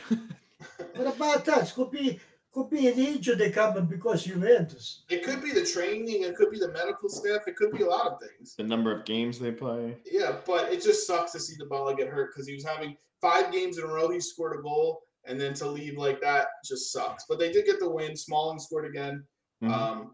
[0.95, 1.73] What about us?
[1.73, 2.19] Could be
[2.53, 5.03] could be an injury coming because Juventus.
[5.09, 6.21] It could be the training.
[6.23, 7.41] It could be the medical staff.
[7.47, 8.55] It could be a lot of things.
[8.55, 9.97] the number of games they play.
[10.09, 13.51] Yeah, but it just sucks to see Dybala get hurt because he was having five
[13.51, 14.09] games in a row.
[14.11, 17.25] He scored a goal, and then to leave like that just sucks.
[17.27, 18.15] But they did get the win.
[18.15, 19.23] Smalling scored again,
[19.63, 19.71] Mhm.
[19.71, 20.11] um,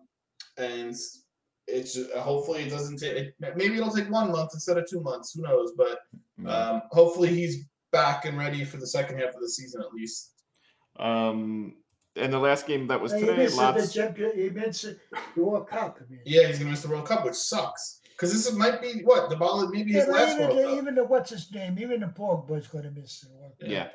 [0.57, 0.95] and
[1.67, 3.33] it's just, hopefully it doesn't take.
[3.39, 5.33] Maybe it'll take one month instead of two months.
[5.33, 5.73] Who knows?
[5.75, 5.99] But
[6.47, 10.31] um, hopefully he's back and ready for the second half of the season at least.
[10.99, 11.75] Um,
[12.15, 13.93] and the last game that was He today, missed the lots.
[13.93, 14.31] champion.
[14.35, 14.83] He missed
[15.35, 15.99] the World Cup.
[15.99, 16.21] I mean.
[16.25, 19.35] Yeah, he's gonna miss the World Cup, which sucks because this might be what the
[19.37, 20.77] ball maybe Yeah, his but last even, World the, Cup.
[20.77, 23.69] even the what's his name, even the Pogba's going to miss the World Cup.
[23.69, 23.87] Yeah,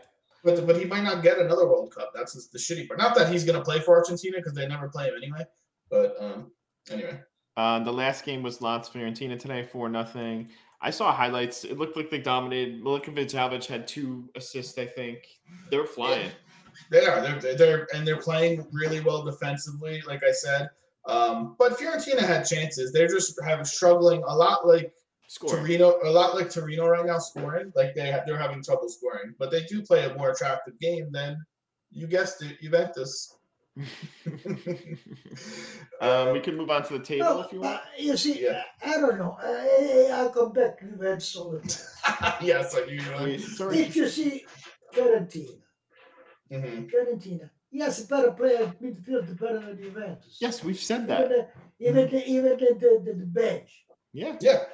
[0.43, 2.13] But but he might not get another World Cup.
[2.15, 2.99] That's the shitty part.
[2.99, 5.45] Not that he's gonna play for Argentina because they never play him anyway.
[5.91, 6.51] But um,
[6.91, 7.21] anyway,
[7.57, 10.49] Uh, the last game was Lats Fiorentina today, four nothing.
[10.81, 11.65] I saw highlights.
[11.65, 12.83] It looked like they dominated.
[12.83, 14.77] Milinkovic Savic had two assists.
[14.77, 15.19] I think
[15.71, 16.31] they were flying.
[16.91, 20.69] They are they're they're and they're playing really well defensively, like I said.
[21.07, 22.93] Um, but Fiorentina had chances.
[22.93, 24.93] They're just having struggling a lot like
[25.27, 25.51] Score.
[25.57, 29.35] Torino, a lot like Torino right now, scoring like they ha- they're having trouble scoring,
[29.39, 31.37] but they do play a more attractive game than
[31.91, 33.37] you guessed it, Juventus.
[36.01, 37.81] um, we can move on to the table No, if you uh, want.
[37.99, 38.63] you see, Yeah.
[38.85, 39.37] I don't know.
[39.43, 41.61] I, I'll come back to Juventus all the
[42.05, 42.35] time.
[42.43, 43.25] yes, I do.
[43.25, 43.79] We- sorry.
[43.81, 44.45] If you see
[44.95, 45.57] Fiorentina,
[46.63, 46.91] Mhm.
[46.91, 50.39] Fiorentina, yes, better player midfield better than Juventus.
[50.41, 51.29] Yes, we've said Even that.
[51.29, 51.49] the,
[51.87, 53.85] even the, even the, the, the, the bench.
[54.13, 54.37] Yeah.
[54.41, 54.65] Yeah.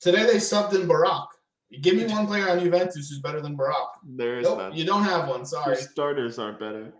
[0.00, 1.28] Today they subbed in Barak.
[1.82, 3.90] Give me one player on Juventus who's better than Barak.
[4.04, 4.74] There is Nope, none.
[4.74, 5.40] you don't have one.
[5.40, 5.76] Your Sorry.
[5.76, 6.92] starters aren't better.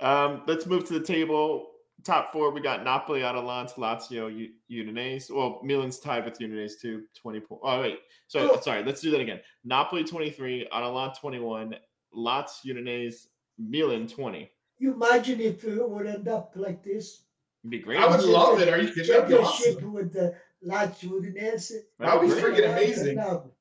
[0.00, 1.66] Um, let's move to the table.
[2.04, 5.30] Top four, we got Napoli, Atalanta, Lazio, U- Udinese.
[5.30, 7.62] Well, Milan's tied with Udinese too, 20 points.
[7.66, 7.98] Oh, wait.
[8.26, 8.60] So, Oh.
[8.60, 9.40] sorry, let's do that again.
[9.64, 11.74] Napoli 23, Atalanta 21,
[12.16, 13.26] Lazio, Udinese,
[13.58, 14.50] Milan 20.
[14.78, 17.22] You imagine if it would end up like this?
[17.62, 18.00] It'd be great.
[18.00, 18.68] I would love it.
[18.68, 19.12] Are you kidding?
[19.12, 19.92] That'd be Championship awesome.
[19.92, 20.34] with the
[20.66, 21.72] Lazio Udinese.
[21.98, 22.44] That'd be great.
[22.44, 23.16] freaking amazing.
[23.16, 23.52] No,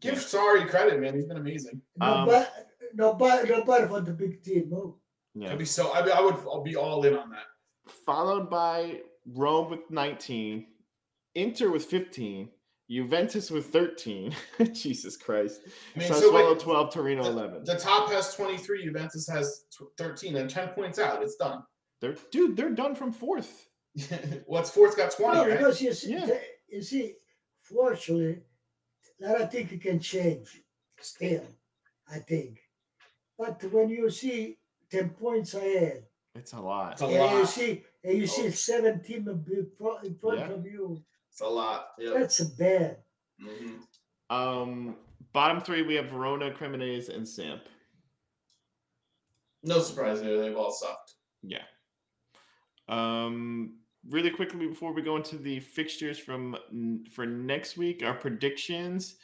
[0.00, 1.14] Give Sarri credit, man.
[1.14, 1.80] He's been amazing.
[2.00, 2.46] Um, nobody,
[2.94, 4.68] nobody, nobody for the big team.
[4.70, 4.96] No.
[5.34, 5.52] Yeah.
[5.52, 5.92] I'd be so.
[5.94, 6.34] I, mean, I would.
[6.34, 7.46] I'll be all in on that.
[8.04, 10.66] Followed by Rome with 19,
[11.34, 12.48] Inter with 15,
[12.90, 14.34] Juventus with 13.
[14.72, 15.60] Jesus Christ.
[15.96, 17.64] I mean, so Sassuolo wait, 12, Torino 11.
[17.64, 18.84] the top has 23.
[18.84, 19.64] Juventus has
[19.98, 21.22] 13, and 10 points out.
[21.22, 21.62] It's done.
[22.00, 23.68] They're dude, they're done from fourth.
[24.46, 25.34] What's fourth got 20?
[25.34, 25.58] No, right?
[25.58, 26.28] because you see, Yeah.
[26.68, 27.14] you see,
[27.62, 28.42] fortunately,
[29.20, 30.60] that I think it can change
[31.00, 31.44] still.
[32.12, 32.60] I think,
[33.38, 34.58] but when you see
[34.90, 36.04] ten points ahead,
[36.34, 36.92] It's a lot.
[36.92, 38.50] It's a and you see, and you see oh.
[38.50, 39.42] seven team in
[40.04, 40.50] in front Yeah.
[40.50, 41.02] of you,
[41.34, 41.88] It's a lot.
[41.98, 42.10] Yeah.
[42.14, 42.98] that's a bad.
[43.42, 43.80] Mhm.
[44.30, 44.96] Um,
[45.32, 47.62] bottom three, we have Verona, Cremonese, and Samp.
[49.64, 50.38] No surprise there.
[50.40, 51.14] They've all sucked.
[51.42, 51.64] Yeah.
[52.88, 53.80] Um,
[54.10, 56.56] really quickly before we go into the fixtures from
[57.12, 59.16] for next week, our predictions.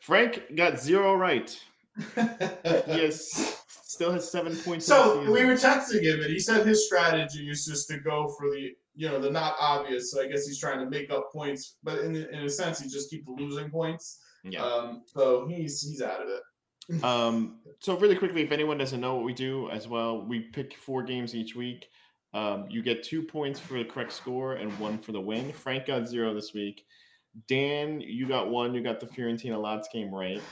[0.00, 1.56] Frank got zero right.
[2.16, 4.86] Yes, still has seven points.
[4.86, 8.50] So we were texting him, and he said his strategy is just to go for
[8.50, 10.10] the, you know, the not obvious.
[10.10, 12.88] So I guess he's trying to make up points, but in in a sense, he
[12.88, 14.20] just keeps losing points.
[14.44, 14.62] yeah.
[14.62, 16.42] Um, so he's he's out of it.
[17.04, 20.76] Um, so really quickly, if anyone doesn't know what we do as well, we pick
[20.76, 21.86] four games each week.
[22.34, 25.52] Um, you get two points for the correct score and one for the win.
[25.52, 26.84] Frank got zero this week.
[27.46, 28.74] Dan, you got one.
[28.74, 30.42] You got the Fiorentina Lots game right.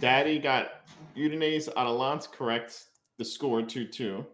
[0.00, 0.68] Daddy got
[1.16, 2.84] Udinese Atalanta correct.
[3.18, 4.26] The score two two.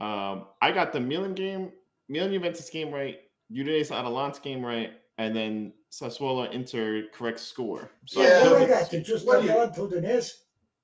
[0.00, 1.70] Um, I got the Milan game,
[2.08, 3.18] Milan Juventus game right.
[3.52, 7.90] Udinese Atalanta game right, and then Sassuolo Inter correct score.
[8.06, 8.40] So Yeah.
[8.40, 10.38] oh killed my it- God, you just What got do you- on to the nest.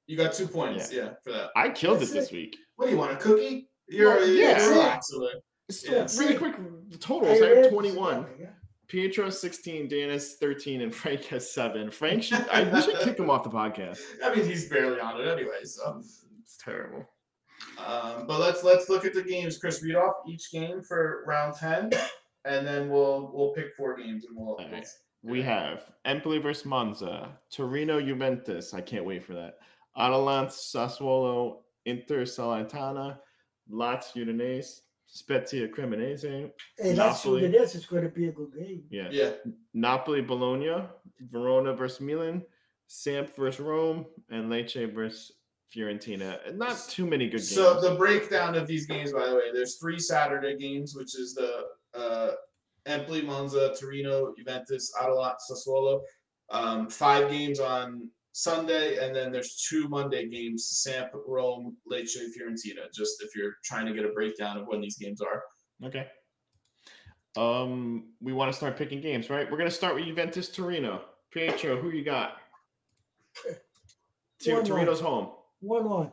[0.07, 1.51] You got two points, yeah, for that.
[1.55, 2.33] I killed it this it.
[2.33, 2.57] week.
[2.77, 3.69] What do you want, a cookie?
[3.89, 4.69] You're Well, yeah, yeah.
[4.71, 5.43] relax with it.
[5.91, 6.07] Yeah.
[6.19, 6.57] really quick
[6.99, 7.43] totals.
[7.43, 7.95] I I have 21.
[8.23, 8.51] morning, yeah.
[8.87, 11.91] Pietro 16, Dan is 13, and Frank has seven.
[11.91, 14.01] Frank should I should kick him off the podcast.
[14.25, 15.63] I mean, he's barely on it anyway.
[15.65, 16.01] So,
[16.41, 17.05] It's terrible.
[17.85, 19.59] Um, but let's let's look at the games.
[19.59, 21.91] Chris, read off each game for round ten,
[22.45, 24.55] and then we'll we'll pick four games and we'll.
[24.57, 24.87] All right.
[25.23, 28.73] We have Empoli versus Monza, Torino Juventus.
[28.73, 29.59] I can't wait for that.
[29.97, 33.19] Atalanta Sassuolo, Inter Salernitana,
[33.69, 37.41] Lazio Udinese, Spezia Cremonese, Hey, that's Napoli.
[37.43, 37.75] the nest.
[37.75, 38.85] It's going to be a good game.
[38.91, 39.31] yeah, Yeah.
[39.75, 40.85] Napoli Bologna,
[41.33, 42.43] Verona versus Milan,
[42.87, 45.33] Samp versus Rome, and Lecce versus
[45.75, 46.39] Fiorentina.
[46.47, 47.55] And Not too many good games.
[47.55, 51.35] So the breakdown of these games, by the way, there's three Saturday games, which is
[51.35, 51.65] the
[51.95, 52.33] uh,
[52.87, 56.01] Empoli, Monza, Torino, Juventus, Atalanta, Sassuolo.
[56.51, 62.91] Um, five games on Sunday, and then there's two Monday games: Samp, Rome, Lecce, Fiorentina.
[62.95, 65.43] Just if you're trying to get a breakdown of when these games are.
[65.85, 66.07] Okay.
[67.37, 69.51] Um, we want to start picking games, right?
[69.51, 71.03] We're gonna start with Juventus Torino.
[71.31, 72.37] Pietro, who you got?
[74.41, 74.67] T- One-one.
[74.67, 75.31] Torino's home.
[75.61, 76.13] One one.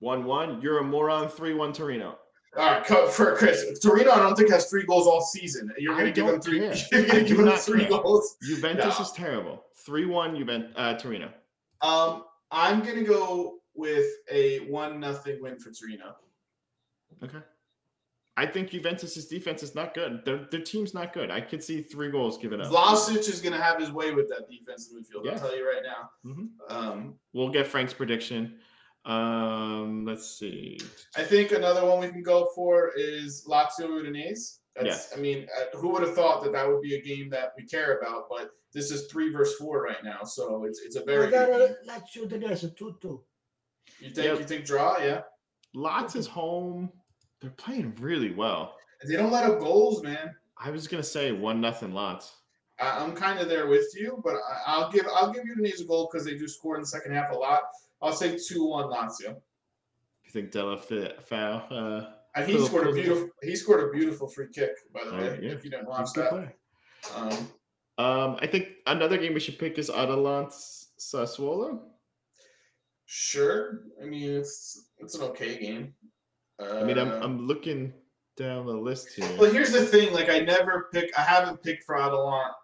[0.00, 0.60] One one.
[0.62, 1.28] You're a moron.
[1.28, 2.18] Three one Torino.
[2.56, 3.78] All right, cut for Chris.
[3.80, 5.70] Torino, I don't think has three goals all season.
[5.78, 6.60] You're gonna give them three.
[6.60, 6.74] care.
[6.92, 7.90] You're gonna give them three care.
[8.02, 8.36] goals.
[8.42, 9.04] Juventus No.
[9.04, 9.64] is terrible.
[9.84, 10.36] Three one.
[10.36, 10.72] Juventus.
[10.76, 11.30] Uh, Torino.
[11.82, 16.16] Um, I'm gonna go with a one nothing win for Torino.
[17.22, 17.38] Okay.
[18.36, 20.24] I think Juventus's defense is not good.
[20.24, 21.30] Their their team's not good.
[21.30, 22.70] I could see three goals given up.
[22.72, 25.24] Vlasic is going to have his way with that defensive midfield.
[25.24, 25.32] Yeah.
[25.32, 26.10] I'll tell you right now.
[26.24, 26.48] Mhm.
[26.68, 28.60] Um, We'll get Frank's prediction.
[29.08, 30.78] Um, let's see.
[31.16, 34.58] I think another one we can go for is Lazio Udinese.
[34.76, 35.12] That's, Yes.
[35.16, 37.64] I mean, uh, who would have thought that that would be a game that we
[37.64, 38.26] care about?
[38.28, 41.46] But this is three versus four right now, so it's it's a I very got
[41.48, 41.76] good game.
[41.84, 42.76] to let you the nest.
[42.76, 43.22] Two two.
[43.98, 44.38] You think Yep.
[44.38, 44.98] you think draw?
[44.98, 45.22] Yeah.
[45.74, 46.92] Lots is home.
[47.40, 48.76] They're playing really well.
[49.06, 50.34] They don't let up goals, man.
[50.58, 52.34] I was gonna say one nothing lots.
[52.78, 55.84] I, I'm kind of there with you, but I, I'll give I'll give Udinese a
[55.84, 57.62] goal because they do score in the second half a lot.
[58.00, 59.40] I'll say two one Lazio.
[60.24, 61.72] You think Deulofeu?
[61.72, 65.18] Uh, And he scored a beautiful he scored a beautiful free kick by the Oh,
[65.18, 65.38] way.
[65.42, 65.52] yeah.
[65.52, 66.32] If you didn't watch that,
[67.16, 67.48] um,
[67.98, 70.54] Um, I think another game we should pick is Atalanta
[71.00, 71.80] Sassuolo.
[73.06, 73.80] sure.
[74.02, 75.94] I mean, it's it's an okay game.
[76.60, 77.92] Uh, I mean, I'm I'm looking
[78.36, 79.28] down the list here.
[79.38, 80.12] Well, here's the thing.
[80.12, 81.10] Like, I never pick.
[81.18, 82.54] I haven't picked for Atalanta.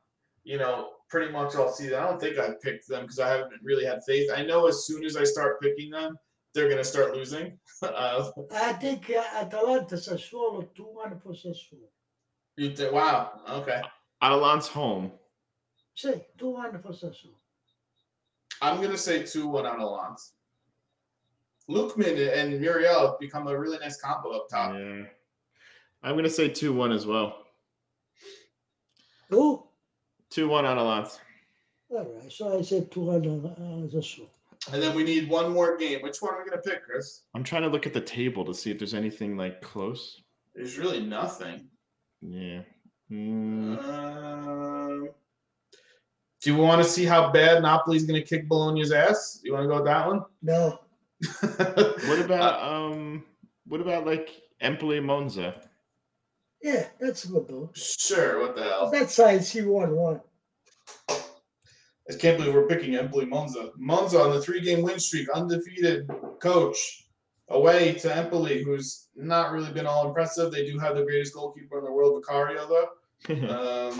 [0.44, 1.94] You know, pretty much all season.
[1.94, 4.28] I don't think I've picked them because I haven't really had faith.
[4.34, 6.18] I know as soon as I start picking them,
[6.52, 7.56] they're gonna start losing.
[7.82, 11.86] uh, I think uh, Atalanta Sassuolo 2 1 for Sassuolo.
[12.56, 13.30] you think, wow.
[13.48, 13.80] Okay.
[14.22, 15.12] Atalanta's home.
[15.94, 17.38] Say 2 1 for Sassuolo.
[18.60, 20.20] I'm gonna say two one Atalanta.
[21.70, 24.74] Lookman and Muriel have become a really nice combo up top.
[24.74, 25.02] Yeah.
[26.02, 27.36] I'm gonna say two one as well.
[29.28, 29.64] Who?
[30.34, 31.10] Two one Atalanta.
[31.90, 34.26] All right, so I said 2 1 uh, Sassuolo.
[34.72, 36.00] And then we need one more game.
[36.02, 37.20] Which one are we gonna pick, Chris?
[37.36, 40.22] I'm trying to look at the table to see if there's anything like close.
[40.56, 41.68] There's really nothing.
[42.20, 42.62] Yeah.
[43.12, 45.08] Mm, Um,
[46.42, 49.40] do you want to see how bad Napoli's going to kick Bologna's ass?
[49.44, 50.22] You want to go with that one?
[50.42, 50.80] No,
[52.08, 53.22] what Uh, about um?
[53.66, 54.30] What about like
[54.60, 55.60] Empoli Monza?
[56.64, 57.70] Yeah, that's a good though.
[57.74, 58.40] sure.
[58.40, 58.90] What the hell?
[58.90, 60.20] That side C 1 1.
[61.10, 63.70] I can't believe we're picking Empoli Monza.
[63.76, 66.08] Monza on the three-game win streak, undefeated
[66.40, 67.06] coach,
[67.48, 70.50] away to Empoli, who's not really been all impressive.
[70.50, 72.88] They do have the greatest goalkeeper in the world, Vicario, though.
[73.28, 73.98] Um,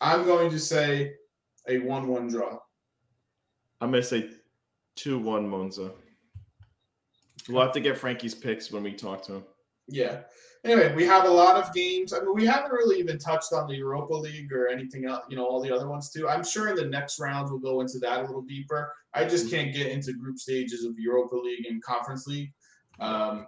[0.00, 1.14] I'm going to say
[1.68, 2.58] a one-one draw.
[3.80, 4.30] I'm gonna say
[4.94, 5.92] two one Monza.
[7.48, 9.44] We'll have to get Frankie's picks when we talk to him.
[9.88, 10.20] Yeah.
[10.66, 12.12] Anyway, we have a lot of games.
[12.12, 15.36] I mean, we haven't really even touched on the Europa League or anything else, you
[15.36, 16.28] know, all the other ones too.
[16.28, 18.92] I'm sure in the next rounds we'll go into that a little deeper.
[19.14, 22.52] I just can't get into group stages of Europa League and Conference League.
[22.98, 23.46] Um,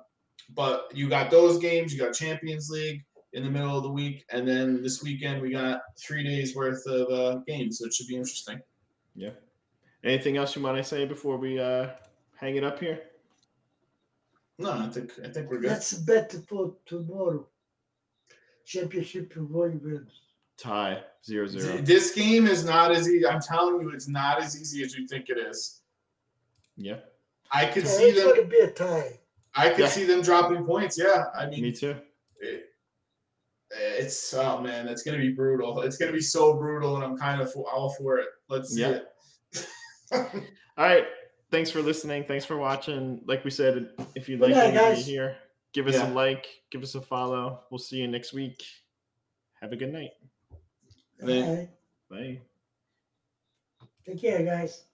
[0.54, 4.24] but you got those games, you got Champions League in the middle of the week,
[4.30, 8.06] and then this weekend we got three days worth of uh, games, so it should
[8.06, 8.60] be interesting.
[9.16, 9.30] Yeah.
[10.04, 11.88] Anything else you want to say before we uh
[12.36, 13.07] hang it up here?
[14.58, 15.70] No, I think I think we're good.
[15.70, 17.46] That's bet for tomorrow.
[18.66, 20.08] Championship Wolverhampton.
[20.58, 21.78] Tie zero zero.
[21.78, 23.24] This game is not as easy.
[23.26, 25.82] I'm telling you, it's not as easy as you think it is.
[26.76, 26.98] Yeah,
[27.52, 28.24] I could Yeah, see them.
[28.24, 29.20] going to be a tie.
[29.54, 29.88] I could Yeah.
[29.88, 30.98] see them dropping points.
[30.98, 31.96] Yeah, I mean, me too.
[32.40, 32.64] it,
[33.70, 35.82] it's oh man, it's gonna be brutal.
[35.82, 38.26] It's gonna be so brutal, and I'm kind of all for it.
[38.48, 38.98] Let's see Yeah.
[38.98, 39.66] it.
[40.12, 41.04] All right.
[41.50, 42.24] Thanks for listening.
[42.24, 43.22] Thanks for watching.
[43.26, 45.06] Like we said, if you like night, anything you guys.
[45.06, 45.36] hear,
[45.72, 46.10] give us Yeah.
[46.10, 47.60] a like, give us a follow.
[47.70, 48.62] We'll see you next week.
[49.60, 50.10] Have a good night.
[51.18, 51.68] And then-
[52.10, 52.40] Bye.
[54.06, 54.84] Take care, guys.